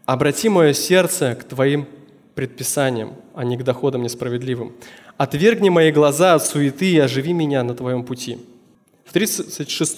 [0.06, 1.88] «Обрати мое сердце к твоим
[2.36, 4.74] предписаниям, а не к доходам несправедливым.
[5.18, 8.40] «Отвергни мои глаза от суеты и оживи меня на твоем пути».
[9.06, 9.98] В 36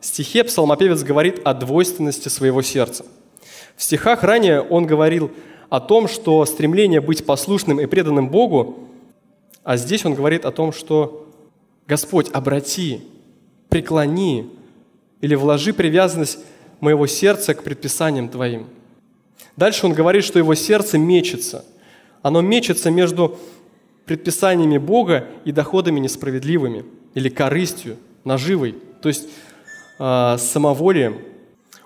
[0.00, 3.04] стихе псалмопевец говорит о двойственности своего сердца.
[3.76, 5.30] В стихах ранее он говорил
[5.70, 8.88] о том, что стремление быть послушным и преданным Богу,
[9.64, 11.26] а здесь он говорит о том, что
[11.86, 13.02] «Господь, обрати,
[13.68, 14.50] преклони
[15.20, 16.38] или вложи привязанность
[16.80, 18.66] моего сердца к предписаниям Твоим».
[19.56, 21.64] Дальше он говорит, что его сердце мечется.
[22.22, 23.38] Оно мечется между
[24.06, 29.28] предписаниями Бога и доходами несправедливыми или корыстью, наживой, то есть
[29.98, 31.18] э, самоволием.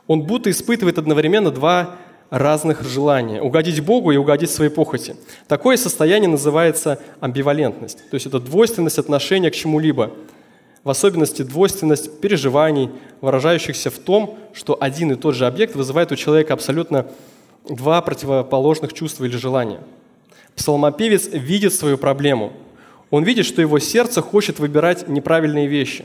[0.06, 1.96] Он будто испытывает одновременно два
[2.30, 5.16] разных желания– угодить Богу и угодить своей похоти.
[5.46, 10.12] Такое состояние называется амбивалентность, то есть это двойственность отношения к чему-либо,
[10.84, 16.16] в особенности двойственность переживаний, выражающихся в том, что один и тот же объект вызывает у
[16.16, 17.06] человека абсолютно
[17.68, 19.80] два противоположных чувства или желания.
[20.58, 22.52] Псалмопевец видит свою проблему.
[23.10, 26.04] Он видит, что его сердце хочет выбирать неправильные вещи.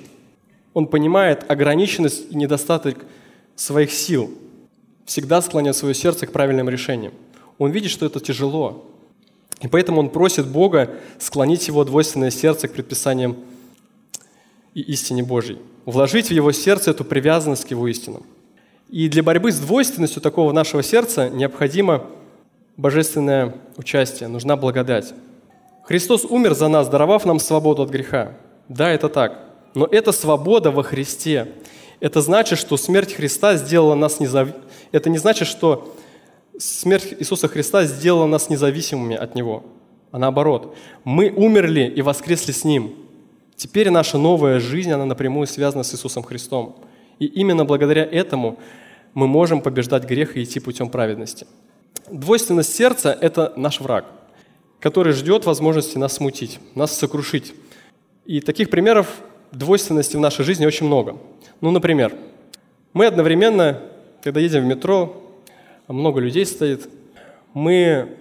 [0.75, 3.03] Он понимает ограниченность и недостаток
[3.55, 4.31] своих сил,
[5.05, 7.13] всегда склоняет свое сердце к правильным решениям.
[7.57, 8.85] Он видит, что это тяжело.
[9.61, 13.37] И поэтому он просит Бога склонить его двойственное сердце к предписаниям
[14.75, 18.23] и истине Божьей, вложить в его сердце эту привязанность к его истинам.
[18.89, 22.05] И для борьбы с двойственностью такого нашего сердца необходимо
[22.77, 25.13] божественное участие, нужна благодать.
[25.83, 28.33] Христос умер за нас, даровав нам свободу от греха.
[28.69, 29.39] Да, это так.
[29.75, 31.51] Но это свобода во Христе.
[31.99, 34.63] Это значит, что смерть Христа сделала нас независимыми.
[34.91, 35.95] Это не значит, что
[36.57, 39.63] смерть Иисуса Христа сделала нас независимыми от Него.
[40.11, 42.93] А наоборот, мы умерли и воскресли с Ним.
[43.55, 46.77] Теперь наша новая жизнь, она напрямую связана с Иисусом Христом.
[47.19, 48.59] И именно благодаря этому
[49.13, 51.47] мы можем побеждать грех и идти путем праведности.
[52.09, 54.05] Двойственность сердца– это наш враг,
[54.79, 57.53] который ждет возможности нас смутить, нас сокрушить.
[58.25, 59.07] И таких примеров
[59.51, 61.17] двойственности в нашей жизни очень много.
[61.61, 62.13] Ну, например,
[62.93, 63.81] мы одновременно,
[64.21, 65.21] когда едем в метро,
[65.87, 66.89] много людей стоит,
[67.53, 68.17] мы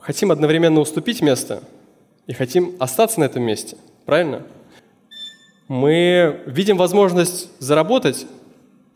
[0.00, 1.62] хотим одновременно уступить место
[2.26, 4.42] и хотим остаться на этом месте, правильно?
[5.68, 8.26] Мы видим возможность заработать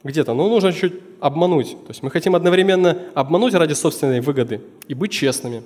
[0.06, 1.70] где-то, но нужно чуть обмануть.
[1.70, 5.62] То есть мы хотим одновременно обмануть ради собственной выгоды и быть честными.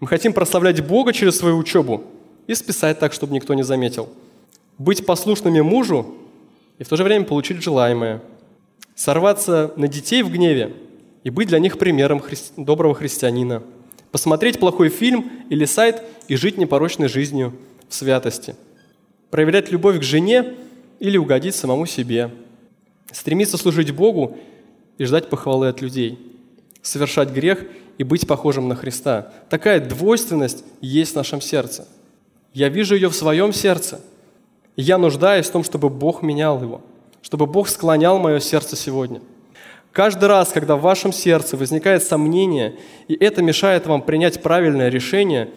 [0.00, 2.04] Мы хотим прославлять Бога через свою учебу
[2.46, 4.08] и списать так, чтобы никто не заметил.
[4.78, 6.14] Быть послушными мужу
[6.78, 8.22] и в то же время получить желаемое.
[8.94, 10.74] Сорваться на детей в гневе
[11.24, 12.36] и быть для них примером хри...
[12.56, 13.62] доброго христианина.
[14.10, 17.54] Посмотреть плохой фильм или сайт и жить непорочной жизнью
[17.88, 18.56] в святости.
[19.30, 20.54] Проявлять любовь к жене
[21.00, 22.30] или угодить самому себе–
[23.12, 24.36] Стремиться служить Богу
[24.98, 26.18] и ждать похвалы от людей.
[26.82, 27.64] Совершать грех
[27.96, 29.32] и быть похожим на Христа.
[29.48, 31.88] Такая двойственность есть в нашем сердце.
[32.52, 34.00] Я вижу ее в своем сердце.
[34.76, 36.82] Я нуждаюсь в том, чтобы Бог менял его,
[37.22, 39.20] чтобы Бог склонял мое сердце сегодня.
[39.90, 45.50] Каждый раз, когда в вашем сердце возникает сомнение, и это мешает вам принять правильное решение,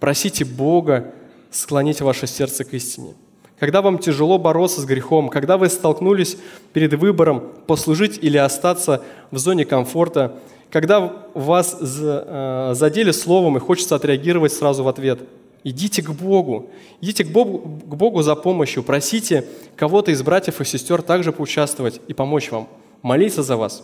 [0.00, 1.14] просите Бога
[1.50, 3.14] склонить ваше сердце к истине–
[3.58, 6.36] когда вам тяжело бороться с грехом, когда вы столкнулись
[6.72, 10.36] перед выбором послужить или остаться в зоне комфорта,
[10.70, 15.20] когда вас э, задели словом и хочется отреагировать сразу в ответ,
[15.64, 19.44] идите к Богу, идите к Богу, к Богу за помощью, просите
[19.76, 22.68] кого-то из братьев и сестер также поучаствовать и помочь вам,
[23.02, 23.82] молиться за вас.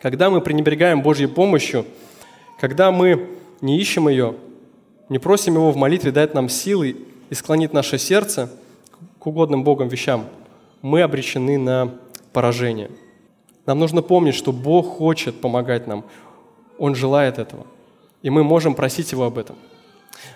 [0.00, 1.84] Когда мы пренебрегаем Божьей помощью,
[2.58, 3.28] когда мы
[3.60, 4.34] не ищем ее,
[5.10, 6.96] не просим Его в молитве дать нам силы
[7.28, 8.50] и склонить наше сердце–
[9.20, 10.26] к угодным Богом вещам,
[10.82, 11.94] мы обречены на
[12.32, 12.90] поражение.
[13.66, 16.04] Нам нужно помнить, что Бог хочет помогать нам.
[16.78, 17.66] Он желает этого.
[18.22, 19.56] И мы можем просить Его об этом.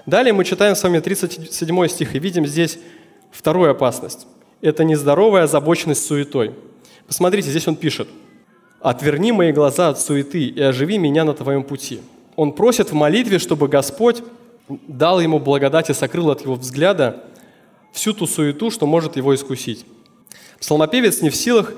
[0.06, 2.78] Далее мы читаем с вами 37 стих и видим здесь
[3.32, 4.26] вторую опасность.
[4.60, 6.54] Это нездоровая озабоченность суетой.
[7.06, 8.08] Посмотрите, здесь он пишет.
[8.80, 12.00] «Отверни мои глаза от суеты и оживи меня на твоем пути».
[12.36, 14.22] Он просит в молитве, чтобы Господь
[14.68, 17.24] дал ему благодать и сокрыл от его взгляда
[17.94, 19.86] всю ту суету, что может его искусить.
[20.60, 21.72] Псалмопевец не в силах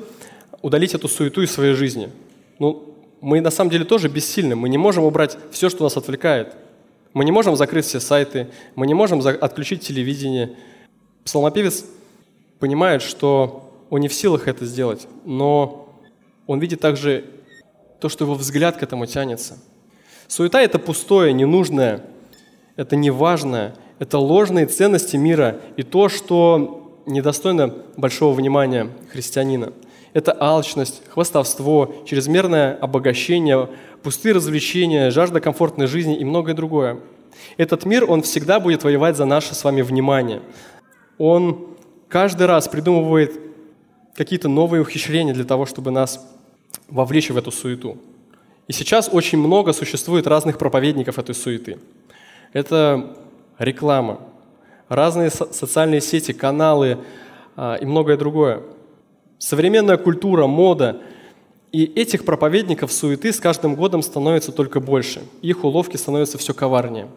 [0.63, 2.11] удалить эту суету из своей жизни.
[2.59, 4.57] Ну, мы на самом деле тоже бессильны.
[4.57, 6.57] Мы не можем убрать все, что нас отвлекает.
[7.13, 10.57] Мы не можем закрыть все сайты, мы не можем отключить телевидение.
[11.25, 11.85] Псалмопевец
[12.59, 15.89] понимает, что он не в силах это сделать, но
[16.47, 17.25] он видит также
[18.01, 19.59] то, что его взгляд к этому тянется.
[20.29, 22.05] Суета– это пустое, ненужное,
[22.77, 29.73] это неважное– это ложные ценности мира и то, что недостойно большого внимания христианина.
[30.13, 33.69] Это алчность, хвастовство, чрезмерное обогащение,
[34.03, 37.01] пустые развлечения, жажда комфортной жизни и многое другое.
[37.57, 40.43] Этот мир, он всегда будет воевать за наше с вами внимание.
[41.19, 41.69] Он
[42.09, 43.39] каждый раз придумывает
[44.15, 46.27] какие-то новые ухищрения для того, чтобы нас
[46.89, 47.99] вовлечь в эту суету.
[48.69, 51.79] И сейчас очень много существует разных проповедников этой суеты.
[52.53, 53.17] Это
[53.59, 54.21] реклама,
[54.89, 56.99] разные социальные сети, каналы
[57.57, 58.63] а, и многое другое.
[59.39, 61.01] Современная культура, мода.
[61.73, 65.23] И этих проповедников суеты с каждым годом становится только больше.
[65.43, 67.09] Их уловки становятся все коварнее.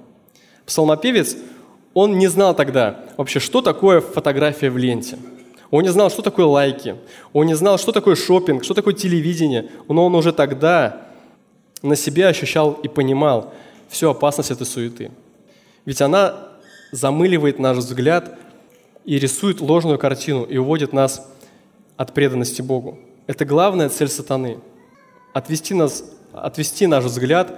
[0.65, 1.37] Псалмопевец,
[1.93, 5.17] он не знал тогда вообще, что такое фотография в ленте.
[5.71, 6.95] Он не знал, что такое лайки.
[7.31, 9.69] Он не знал, что такое шопинг, что такое телевидение.
[9.87, 11.07] Но он уже тогда
[11.81, 13.53] на себе ощущал и понимал
[13.89, 15.11] всю опасность этой суеты.
[15.85, 16.49] Ведь она
[16.91, 18.37] замыливает наш взгляд
[19.05, 21.27] и рисует ложную картину и уводит нас
[21.97, 22.99] от преданности Богу.
[23.27, 24.59] Это главная цель сатаны–
[25.33, 27.55] отвести, нас, отвести наш взгляд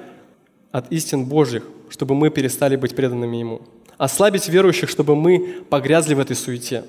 [0.71, 3.61] от истин Божьих, чтобы мы перестали быть преданными Ему.
[3.97, 6.85] Ослабить верующих, чтобы мы погрязли в этой суете.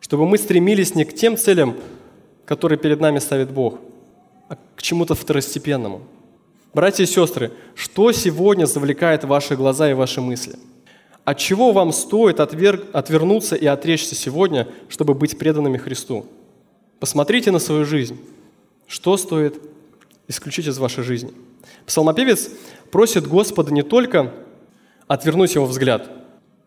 [0.00, 1.76] Чтобы мы стремились не к тем целям,
[2.44, 3.80] которые перед нами ставит Бог,
[4.48, 6.02] а к чему-то второстепенному.
[6.76, 10.56] Братья и сестры, что сегодня завлекает ваши глаза и ваши мысли–
[11.24, 12.84] от чего вам стоит отвер...
[12.92, 16.26] отвернуться и отречься сегодня, чтобы быть преданными Христу?
[17.00, 18.20] Посмотрите на свою жизнь.
[18.86, 19.58] Что стоит
[20.28, 21.32] исключить из вашей жизни?
[21.86, 22.50] Псалмопевец
[22.90, 24.34] просит Господа не только
[25.08, 26.10] отвернуть его взгляд,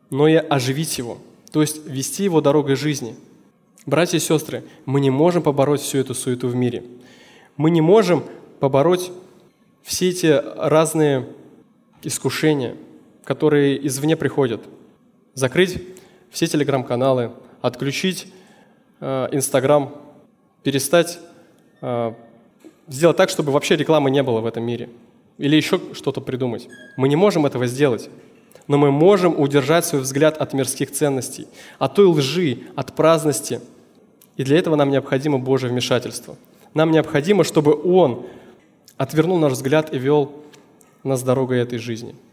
[0.09, 1.19] но и оживить его,
[1.51, 3.15] то есть вести его дорогой жизни.
[3.85, 6.83] Братья и сестры, мы не можем побороть всю эту суету в мире.
[7.57, 8.23] Мы не можем
[8.59, 9.11] побороть
[9.89, 11.27] все эти разные
[12.03, 12.75] искушения–
[13.29, 14.59] которые извне приходят.
[15.35, 15.83] Закрыть
[16.31, 17.29] все телеграм-каналы,
[17.61, 18.25] отключить
[18.99, 19.93] э, Инстаграм,
[20.63, 21.19] перестать
[21.81, 22.13] э,
[22.87, 24.89] сделать так, чтобы вообще рекламы не было в этом мире.
[25.37, 26.69] Или еще что-то придумать.
[26.97, 28.09] Мы не можем этого сделать.
[28.65, 31.45] Но мы можем удержать свой взгляд от мирских ценностей,
[31.77, 33.61] от той лжи, от праздности.
[34.37, 36.35] И для этого нам необходимо Божье вмешательство.
[36.73, 38.25] Нам необходимо, чтобы Он
[38.99, 40.31] отвернул наш взгляд и вел
[41.03, 42.13] нас дорогой этой жизни–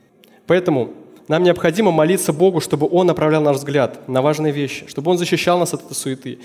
[0.47, 0.95] Поэтому
[1.29, 5.59] нам необходимо молиться Богу, чтобы Он направлял наш взгляд на важные вещи, чтобы Он защищал
[5.59, 6.39] нас от этой суеты.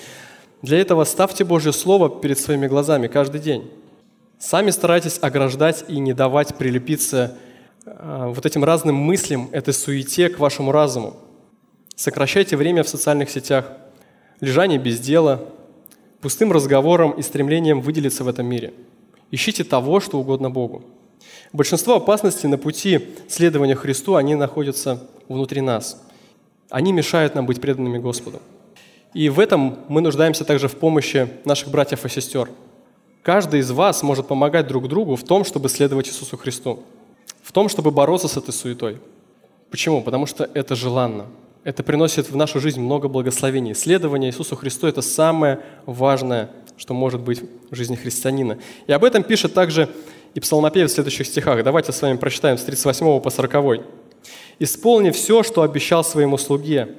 [0.62, 3.70] Для этого ставьте Божье Слово перед своими глазами каждый день.
[4.40, 7.38] Сами старайтесь ограждать и не давать прилепиться
[7.86, 11.16] э, вот этим разным мыслям, этой суете к вашему разуму.
[11.96, 13.72] Сокращайте время в социальных сетях,
[14.40, 15.42] лежание без дела,
[16.22, 18.74] пустым разговором и стремлением выделиться в этом мире.
[19.32, 20.84] Ищите того, что угодно Богу.
[21.54, 26.02] Большинство опасностей на пути следования Христу, они находятся внутри нас.
[26.70, 28.42] Они мешают нам быть преданными Господу.
[29.14, 32.50] И в этом мы нуждаемся также в помощи наших братьев и сестер.
[33.24, 36.80] Каждый из вас может помогать друг другу в том, чтобы следовать Иисусу Христу,
[37.44, 39.00] в том, чтобы бороться с этой суетой.
[39.70, 40.02] Почему?
[40.02, 41.28] Потому что это желанно.
[41.64, 43.76] Это приносит в нашу жизнь много благословений.
[43.76, 48.58] Следование Иисусу Христу– это самое важное, что может быть в жизни христианина.
[48.88, 49.90] И об этом пишет также
[50.34, 51.64] и псалмопевец в следующих стихах.
[51.64, 53.86] Давайте с вами прочитаем с 38 по 40.
[54.60, 56.96] «Исполни все, что обещал своему слуге,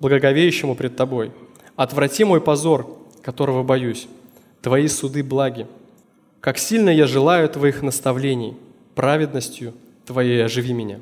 [0.00, 1.32] благоговеющему пред тобой.
[1.76, 4.08] Отврати мой позор, которого боюсь.
[4.60, 5.66] Твои суды благи.
[6.40, 8.56] Как сильно я желаю твоих наставлений,
[8.94, 11.00] праведностью твоей оживи меня».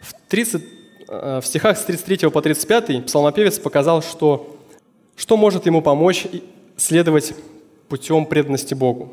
[0.00, 0.62] В, 30,
[1.08, 4.56] э, в стихах с 33 по 35 псалмопевец показал, что,
[5.16, 6.26] что может ему помочь
[6.78, 7.34] следовать
[7.88, 9.12] путем преданности Богу.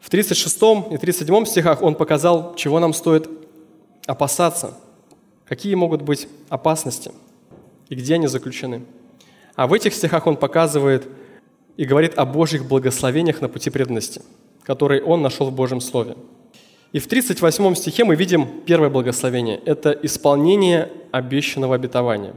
[0.00, 0.56] В 36
[0.92, 3.28] и 37 стихах он показал, чего нам стоит
[4.06, 4.78] опасаться,
[5.46, 7.10] какие могут быть опасности
[7.88, 8.82] и где они заключены.
[9.56, 11.08] А в этих стихах он показывает
[11.76, 14.22] и говорит о Божьих благословениях на пути преданности,
[14.62, 16.16] которые он нашел в Божьем Слове.
[16.92, 22.34] И в 38 стихе мы видим первое благословение– это исполнение обещанного обетования.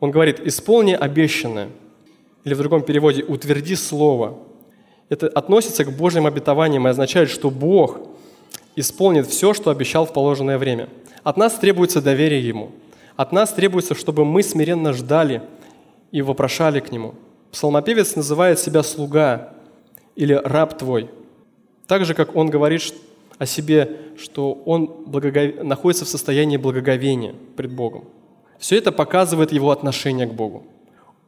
[0.00, 1.68] Он говорит «исполни обещанное»,
[2.44, 4.38] или в другом переводе «утверди слово»,
[5.08, 7.98] это относится к Божьим обетованиям и означает, что Бог
[8.76, 10.88] исполнит все, что обещал в положенное время.
[11.22, 12.72] От нас требуется доверие Ему.
[13.16, 15.42] От нас требуется, чтобы мы смиренно ждали
[16.10, 17.14] и вопрошали к Нему.
[17.52, 19.54] Псалмопевец называет себя слуга
[20.16, 21.10] или раб твой.
[21.86, 22.82] Так же, как он говорит
[23.38, 25.62] о себе, что он благогов...
[25.62, 28.04] находится в состоянии благоговения пред Богом.
[28.58, 30.64] Все это показывает его отношение к Богу.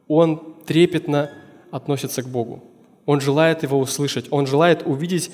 [0.09, 1.31] Он трепетно
[1.71, 2.63] относится к Богу.
[3.07, 5.31] Он желает его услышать, он желает увидеть,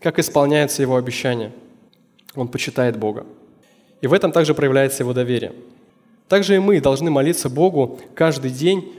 [0.00, 1.52] как исполняется его обещание.
[2.34, 3.26] Он почитает Бога.
[4.00, 5.52] И в этом также проявляется его доверие.
[6.28, 8.92] Также и мы должны молиться Богу каждый день,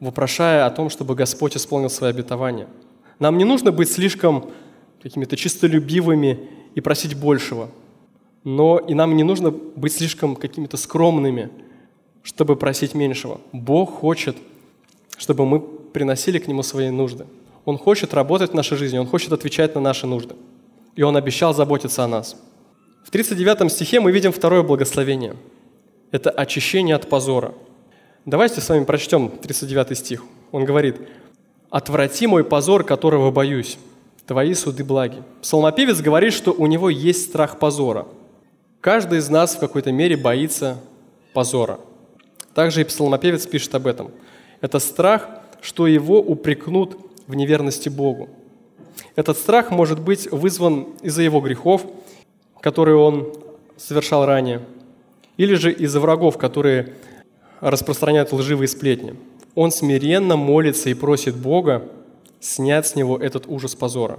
[0.00, 2.66] вопрошая о том, чтобы Господь исполнил свои обетования.
[3.18, 4.50] Нам не нужно быть слишком
[5.02, 7.70] какими-то чистолюбивыми и просить большего.
[8.44, 11.50] Но и нам не нужно быть слишком какими-то скромными,
[12.22, 13.40] чтобы просить меньшего.
[13.52, 14.36] Бог хочет,
[15.20, 17.26] чтобы мы приносили к Нему свои нужды.
[17.66, 20.34] Он хочет работать в нашей жизни, Он хочет отвечать на наши нужды.
[20.96, 22.36] И Он обещал заботиться о нас.
[23.04, 25.36] В 39 стихе мы видим второе благословение.
[26.10, 27.52] Это очищение от позора.
[28.24, 30.24] Давайте с вами прочтем 39 стих.
[30.52, 30.96] Он говорит,
[31.68, 33.76] «Отврати мой позор, которого боюсь,
[34.26, 35.22] твои суды благи».
[35.42, 38.06] Псалмопевец говорит, что у него есть страх позора.
[38.80, 40.78] Каждый из нас в какой-то мере боится
[41.34, 41.78] позора.
[42.54, 44.10] Также и псалмопевец пишет об этом.
[44.60, 45.28] Это страх,
[45.60, 48.28] что его упрекнут в неверности Богу.
[49.16, 51.86] Этот страх может быть вызван из-за его грехов,
[52.60, 53.32] которые он
[53.76, 54.60] совершал ранее,
[55.36, 56.94] или же из-за врагов, которые
[57.60, 59.16] распространяют лживые сплетни.
[59.54, 61.88] Он смиренно молится и просит Бога
[62.40, 64.18] снять с него этот ужас позора,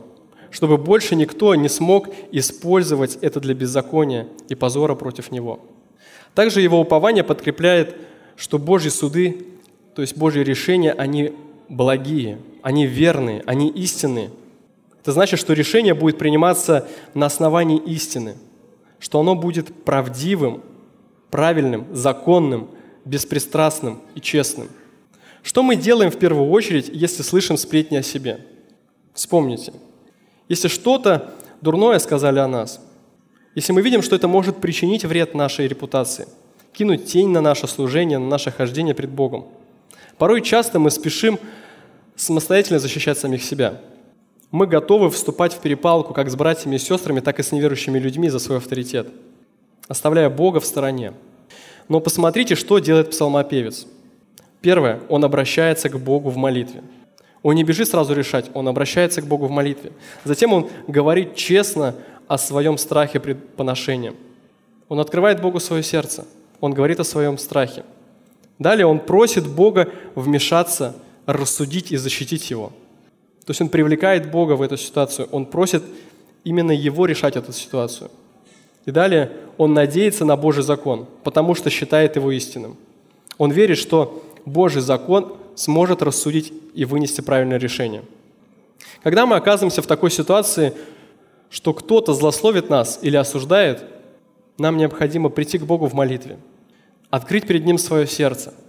[0.50, 5.60] чтобы больше никто не смог использовать это для беззакония и позора против него.
[6.36, 7.96] Также его упование подкрепляет,
[8.36, 9.46] что Божьи суды,
[9.96, 11.34] то есть Божьи решения, они
[11.68, 14.30] благие, они верные, они истинные.
[15.02, 18.36] Это значит, что решение будет приниматься на основании истины,
[19.00, 20.62] что оно будет правдивым,
[21.30, 22.70] правильным, законным,
[23.04, 24.70] беспристрастным и честным.
[25.44, 28.46] Что мы делаем в первую очередь, если слышим сплетни о себе?
[29.14, 29.74] Вспомните.
[30.48, 32.80] Если что-то дурное сказали о нас,
[33.56, 36.28] если мы видим, что это может причинить вред нашей репутации,
[36.74, 39.48] кинуть тень на наше служение, на наше хождение пред Богом,
[40.18, 41.40] порой часто мы спешим
[42.16, 43.82] самостоятельно защищать самих себя.
[44.52, 48.30] Мы готовы вступать в перепалку как с братьями и сестрами, так и с неверующими людьми
[48.30, 49.08] за свой авторитет,
[49.88, 51.14] оставляя Бога в стороне.
[51.88, 53.88] Но посмотрите, что делает псалмопевец.
[54.62, 56.84] Первое, он обращается к Богу в молитве.
[57.44, 59.92] Он не бежит сразу решать, он обращается к Богу в молитве.
[60.24, 61.96] Затем он говорит честно
[62.28, 64.16] о своем страхе пред поношением.
[64.90, 66.26] Он открывает Богу свое сердце,
[66.60, 67.84] он говорит о своем страхе.
[68.62, 70.96] Далее он просит Бога вмешаться
[71.26, 72.68] рассудить и защитить его.
[73.44, 75.82] То есть он привлекает Бога в эту ситуацию, он просит
[76.44, 78.12] именно его решать эту ситуацию.
[78.86, 82.78] И далее он надеется на Божий закон, потому что считает его истинным.
[83.40, 88.04] Он верит, что Божий закон сможет рассудить и вынести правильное решение.
[89.02, 90.74] Когда мы оказываемся в такой ситуации,
[91.50, 93.84] что кто-то злословит нас или осуждает,
[94.60, 96.38] нам необходимо прийти к Богу в молитве,
[97.12, 98.56] открыть перед Ним свое сердце–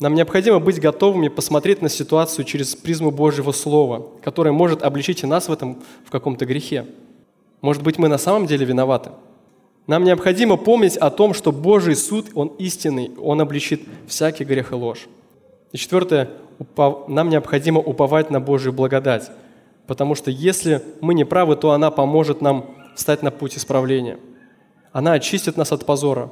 [0.00, 5.26] нам необходимо быть готовыми посмотреть на ситуацию через призму Божьего Слова, которое может обличить и
[5.26, 6.86] нас в этом в каком-то грехе.
[7.60, 9.10] Может быть, мы на самом деле виноваты.
[9.86, 14.74] Нам необходимо помнить о том, что Божий суд, Он истинный, Он обличит всякий грех и
[14.74, 15.06] ложь.
[15.72, 16.30] И четвертое,
[17.06, 19.30] нам необходимо уповать на Божью благодать,
[19.86, 24.18] потому что если мы не правы, то она поможет нам встать на путь исправления.
[24.92, 26.30] Она очистит нас от позора.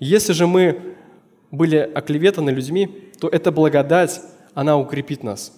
[0.00, 0.96] Если же мы
[1.50, 4.20] были оклеветаны людьми, то эта благодать,
[4.54, 5.52] она укрепит нас.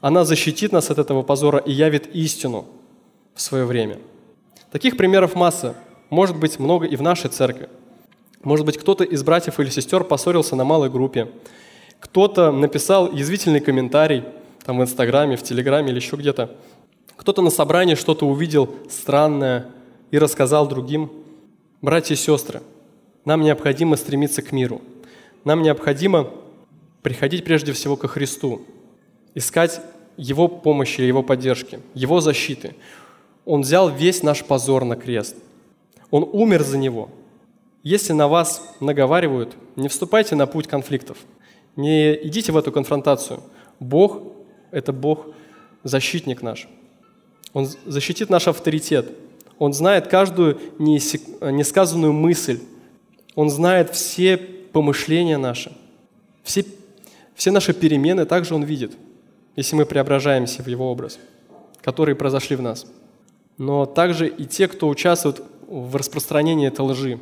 [0.00, 2.66] Она защитит нас от этого позора и явит истину
[3.34, 3.98] в свое время.
[4.70, 5.74] Таких примеров масса.
[6.08, 7.68] Может быть, много и в нашей церкви.
[8.42, 11.28] Может быть, кто-то из братьев или сестер поссорился на малой группе.
[11.98, 14.24] Кто-то написал язвительный комментарий
[14.64, 16.56] там в Инстаграме, в Телеграме или еще где-то.
[17.16, 19.66] Кто-то на собрании что-то увидел странное
[20.10, 21.10] и рассказал другим.
[21.82, 22.62] Братья и сестры,
[23.24, 24.80] нам необходимо стремиться к миру–
[25.44, 26.30] нам необходимо
[27.02, 28.62] приходить прежде всего ко Христу,
[29.34, 29.80] искать
[30.16, 32.74] Его помощи, Его поддержки, Его защиты.
[33.46, 35.36] Он взял весь наш позор на крест.
[36.10, 37.08] Он умер за него.
[37.82, 41.16] Если на вас наговаривают, не вступайте на путь конфликтов.
[41.76, 43.40] Не идите в эту конфронтацию.
[43.78, 44.20] Бог–
[44.70, 45.28] это Бог,
[45.84, 46.68] защитник наш.
[47.54, 49.10] Он защитит наш авторитет.
[49.58, 52.60] Он знает каждую несказанную мысль.
[53.34, 55.72] Он знает все помышления наши,
[56.42, 56.64] все,
[57.34, 58.92] все наши перемены также Он видит,
[59.56, 61.18] если мы преображаемся в Его образ,
[61.82, 62.86] которые произошли в нас.
[63.58, 67.18] Но также и те, кто участвует в распространении этой лжи,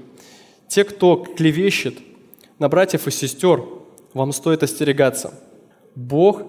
[0.69, 1.99] те, кто клевещет
[2.59, 3.65] на братьев и сестер,
[4.15, 5.35] вам стоит остерегаться.
[5.95, 6.43] Бог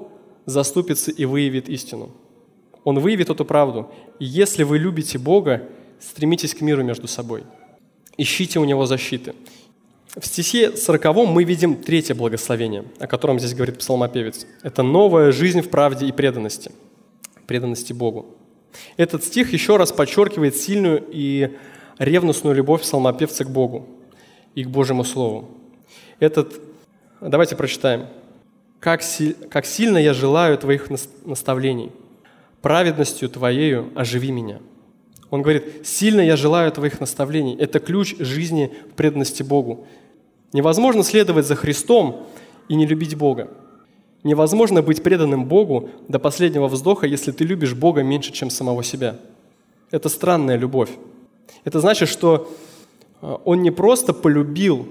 [0.45, 2.12] заступится и выявит истину.
[2.84, 3.91] Он выявит эту правду.
[4.20, 5.64] И если вы любите Бога,
[5.99, 7.43] стремитесь к миру между собой.
[8.20, 9.34] Ищите у Него защиты.
[10.13, 14.45] В стихе 40 мы видим третье благословение, о котором здесь говорит псалмопевец.
[14.61, 16.74] Это новая жизнь в правде и преданности,
[17.47, 18.36] преданности Богу.
[18.97, 21.55] Этот стих еще раз подчеркивает сильную и
[21.97, 23.88] ревностную любовь псалмопевца к Богу
[24.53, 25.49] и к Божьему Слову.
[26.20, 26.59] Этот,
[27.22, 28.07] давайте прочитаем.
[28.82, 30.89] «Как, си, как сильно я желаю Твоих
[31.24, 31.93] наставлений!
[32.61, 34.59] праведностью Твоею оживи меня».
[35.30, 37.56] Он говорит, «Сильно я желаю Твоих наставлений».
[37.56, 39.86] Это ключ жизни в преданности Богу.
[40.54, 42.26] Невозможно следовать за Христом
[42.68, 43.50] и не любить Бога.
[44.24, 49.18] Невозможно быть преданным Богу до последнего вздоха, если ты любишь Бога меньше, чем самого себя.
[49.92, 50.90] Это странная любовь.
[51.64, 52.52] Это значит, что
[53.22, 54.88] э, он не просто полюбил,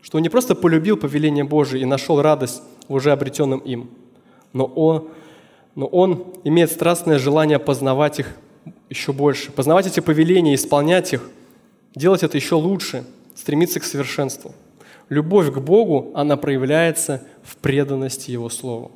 [0.00, 3.90] что он не просто полюбил повеление Божие и нашел радость в уже обретенном им,
[4.52, 5.08] но он,
[5.74, 8.36] но он имеет страстное желание познавать их
[8.92, 11.28] еще больше, познавать эти повеления, исполнять их,
[11.94, 14.54] делать это еще лучше, стремиться к совершенству.
[15.08, 18.92] Любовь к Богу, она проявляется в преданности Его Слову.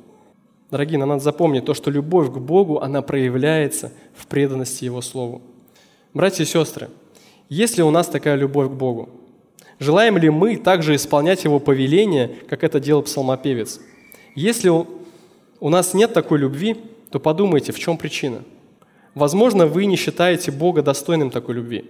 [0.69, 5.41] Дорогие, нам надо запомнить то, что любовь к Богу, она проявляется в преданности Его Слову.
[6.13, 6.89] Братья и сестры,
[7.49, 9.09] есть ли у нас такая любовь к Богу?
[9.79, 13.79] Желаем ли мы также исполнять Его повеление, как это делал псалмопевец?
[14.35, 16.75] Если у нас нет такой любви,
[17.09, 18.43] то подумайте, в чем причина.
[19.17, 21.85] Возможно, вы не считаете Бога достойным такой любви.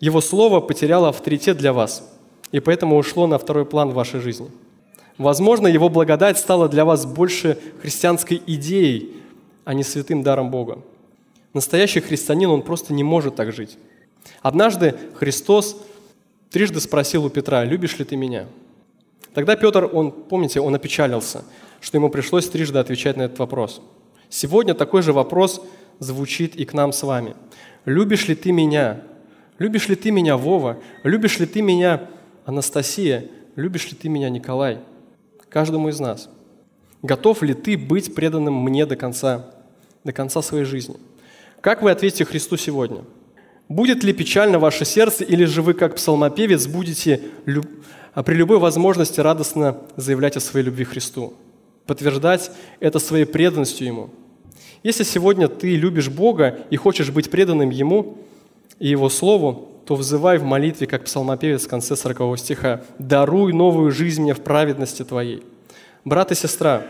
[0.00, 2.02] Его Слово потеряло авторитет для вас–
[2.52, 4.50] и поэтому ушло на второй план в вашей жизни.
[5.18, 9.14] Возможно, Его благодать стала для вас больше христианской идеей,
[9.64, 10.78] а не святым даром Бога.
[11.52, 13.76] Настоящий христианин, он просто не может так жить.
[14.42, 15.76] Однажды Христос
[16.50, 18.46] трижды спросил у Петра, «Любишь ли ты меня?»
[19.34, 21.44] Тогда Петр, он, помните, он опечалился,
[21.80, 23.82] что ему пришлось трижды отвечать на этот вопрос.
[24.30, 25.62] Сегодня такой же вопрос
[25.98, 27.34] звучит и к нам с вами.
[27.84, 29.02] «Любишь ли ты меня?»
[29.58, 32.08] «Любишь ли ты меня, Вова?» «Любишь ли ты меня,
[32.48, 33.26] Анастасия,
[33.56, 34.78] любишь ли ты меня, Николай?
[35.50, 36.30] Каждому из нас.
[37.02, 39.50] Готов ли ты быть преданным мне до конца,
[40.02, 40.96] до конца своей жизни?
[41.60, 43.04] Как вы ответите Христу сегодня?
[43.68, 47.66] Будет ли печально ваше сердце, или же вы, как псалмопевец, будете люб...
[48.14, 51.34] а при любой возможности радостно заявлять о своей любви Христу,
[51.84, 54.10] подтверждать это своей преданностью Ему?
[54.82, 58.18] Если сегодня ты любишь Бога и хочешь быть преданным Ему
[58.78, 63.90] и Его Слову, то взывай в молитве, как псалмопевец в конце 40 стиха, «Даруй новую
[63.90, 65.42] жизнь мне в праведности Твоей».
[66.04, 66.82] Брат и сестра,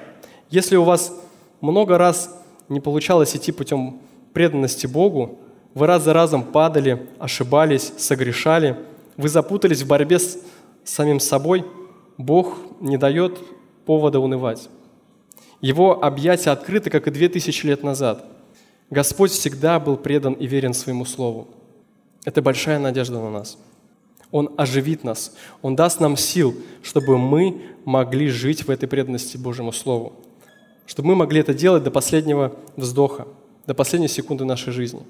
[0.51, 1.13] если у вас
[1.61, 2.37] много раз
[2.69, 4.01] не получалось идти путем
[4.33, 5.39] преданности Богу,
[5.75, 8.77] вы раз за разом падали, ошибались, согрешали,
[9.17, 10.39] вы запутались в борьбе с
[10.85, 11.65] самим собой,
[12.17, 13.39] Бог не дает
[13.87, 14.69] повода унывать.
[15.61, 18.25] Его объятия открыты, как и две тысячи лет назад.
[18.91, 21.49] Господь всегда был предан и верен своему Слову.
[22.25, 23.59] Это большая надежда на нас.
[24.31, 29.73] Он оживит нас, Он даст нам сил, чтобы мы могли жить в этой преданности Божьему
[29.73, 30.13] Слову,
[30.87, 33.27] чтобы мы могли это делать до последнего вздоха,
[33.67, 35.03] до последней секунды нашей жизни.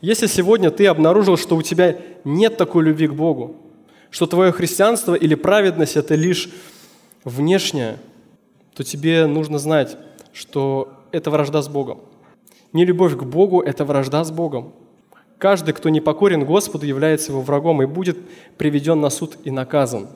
[0.00, 3.56] Если сегодня ты обнаружил, что у тебя нет такой любви к Богу,
[4.10, 6.48] что твое христианство или праведность– это лишь
[7.24, 7.98] внешнее,
[8.74, 9.96] то тебе нужно знать,
[10.32, 12.00] что это вражда с Богом.
[12.72, 14.72] Не любовь к Богу– это вражда с Богом.
[15.38, 18.16] Каждый, кто не покорен Господу, является его врагом и будет
[18.56, 20.08] приведен на суд и наказан.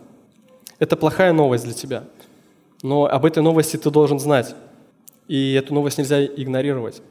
[0.78, 2.04] Это плохая новость для тебя.
[2.82, 4.54] Но об этой новости ты должен знать.
[5.28, 7.02] И эту новость нельзя игнорировать.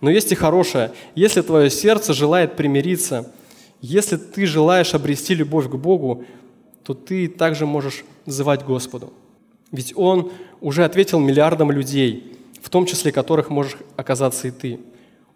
[0.00, 0.92] Но есть и хорошая.
[1.14, 3.30] Если твое сердце желает примириться,
[3.80, 6.24] если ты желаешь обрести любовь к Богу,
[6.82, 9.12] то ты также можешь взывать Господу.
[9.72, 14.80] Ведь Он уже ответил миллиардам людей, в том числе которых можешь оказаться и ты.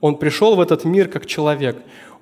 [0.00, 1.76] Он пришел в этот мир как человек.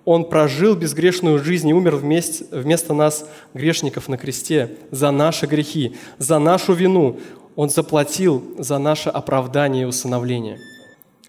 [0.05, 5.97] Он прожил безгрешную жизнь и умер вместе, вместо нас, грешников, на кресте, за наши грехи,
[6.19, 7.19] за нашу вину.
[7.57, 10.59] Он заплатил за наше оправдание и усыновление,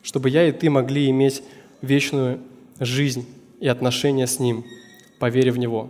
[0.01, 1.43] чтобы я и ты могли иметь
[1.82, 2.39] вечную
[2.79, 3.27] жизнь
[3.59, 4.65] и отношения с Ним,
[5.19, 5.89] поверив в Него.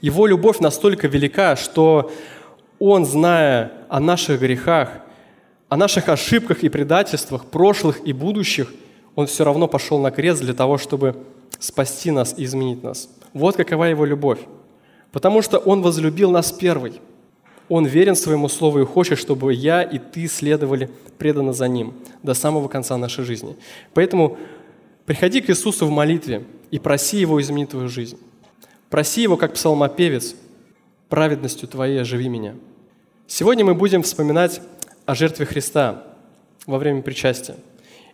[0.00, 2.10] Его любовь настолько велика, что
[2.80, 4.90] Он, зная о наших грехах,
[5.68, 8.72] о наших ошибках и предательствах, прошлых и будущих,
[9.14, 11.14] Он все равно пошел на крест для того, чтобы
[11.58, 13.10] спасти нас и изменить нас.
[13.34, 14.40] Вот какова Его любовь.
[15.12, 17.00] Потому что Он возлюбил нас первый.
[17.68, 22.32] Он верен своему слову и хочет, чтобы я и ты следовали преданно за Ним до
[22.32, 23.56] самого конца нашей жизни.
[23.92, 24.38] Поэтому
[25.04, 28.18] приходи к Иисусу в молитве и проси Его изменить твою жизнь.
[28.88, 30.34] Проси Его, как псалмопевец,
[31.10, 32.54] праведностью Твоей оживи меня.
[33.32, 34.60] Сегодня мы будем вспоминать
[35.06, 36.02] о жертве Христа
[36.66, 37.54] во время причастия.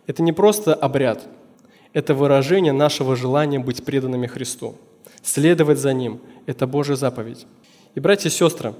[0.05, 1.23] Это не просто обряд–
[1.93, 4.75] это выражение нашего желания быть преданными Христу.
[5.23, 7.47] Следовать за Ним– это Божья заповедь.
[7.95, 8.75] И, братья и сестры,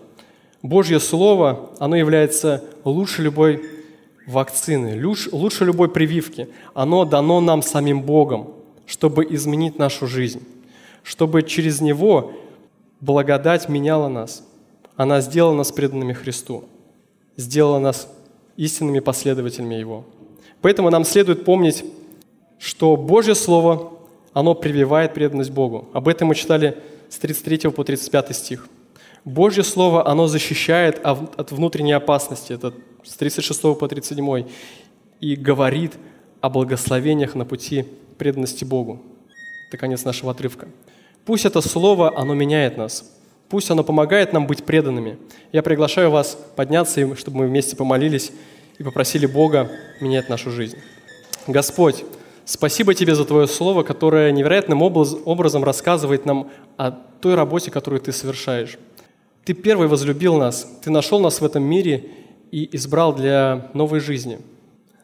[0.61, 3.63] Божье Слово, оно является лучше любой
[4.27, 6.49] вакцины, лучше любой прививки.
[6.75, 8.53] Оно дано нам самим Богом,
[8.85, 10.43] чтобы изменить нашу жизнь,
[11.01, 12.33] чтобы через Него
[13.01, 14.46] благодать меняла нас.
[14.97, 16.65] Она сделала нас преданными Христу,
[17.37, 18.09] сделала нас
[18.57, 20.03] истинными последователями Его.
[20.61, 21.85] Поэтому нам следует помнить
[22.59, 23.93] что Божье Слово,
[24.33, 25.89] оно прививает преданность Богу.
[25.93, 26.77] Об этом мы читали
[27.09, 28.67] с 33 по 35 стих.
[29.23, 32.53] Божье Слово, оно защищает от внутренней опасности.
[32.53, 32.73] Это
[33.03, 34.47] с 36 по 37.
[35.19, 35.93] И говорит
[36.41, 37.85] о благословениях на пути
[38.17, 39.01] преданности Богу.
[39.69, 40.67] Это конец нашего отрывка.
[41.25, 43.16] Пусть это слово, оно меняет нас.
[43.49, 45.17] Пусть оно помогает нам быть преданными.
[45.51, 48.31] Я приглашаю вас подняться, чтобы мы вместе помолились
[48.77, 49.71] и попросили Бога
[50.01, 50.77] менять нашу жизнь.
[51.47, 52.03] Господь,
[52.43, 58.11] спасибо Тебе за Твое Слово, которое невероятным образом рассказывает нам о той работе, которую Ты
[58.11, 58.77] совершаешь.
[59.45, 62.09] Ты первый возлюбил нас, Ты нашел нас в этом мире
[62.51, 64.39] и избрал для новой жизни,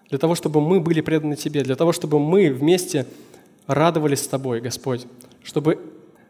[0.09, 3.05] для того, чтобы мы были преданы Тебе, для того, чтобы мы вместе
[3.67, 5.07] радовались с Тобой, Господь,
[5.43, 5.79] чтобы,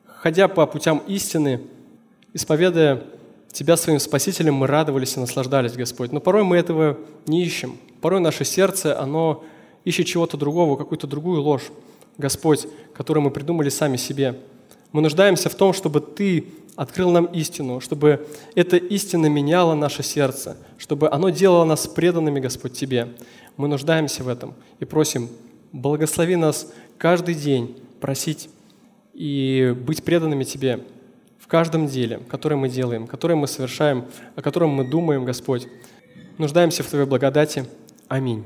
[0.05, 1.61] ходя по путям истины,
[2.33, 3.03] исповедуя
[3.51, 6.11] Тебя своим Спасителем, мы радовались и наслаждались, Господь.
[6.11, 7.77] Но порой мы этого не ищем.
[8.01, 9.43] Порой наше сердце, оно
[9.85, 11.69] ищет чего-то другого, какую-то другую ложь,
[12.17, 14.39] Господь, которую мы придумали сами себе.
[14.91, 20.57] Мы нуждаемся в том, чтобы Ты открыл нам истину, чтобы эта истина меняла наше сердце,
[20.79, 23.09] чтобы оно делало нас преданными, Господь, Тебе.
[23.57, 25.29] Мы нуждаемся в этом и просим,
[25.71, 28.49] благослови нас каждый день просить
[29.13, 30.83] и быть преданными Тебе
[31.53, 35.67] каждом деле, которое мы делаем, которое мы совершаем, о котором мы думаем, Господь.
[36.39, 37.65] Нуждаемся в Твоей благодати.
[38.07, 38.43] Аминь.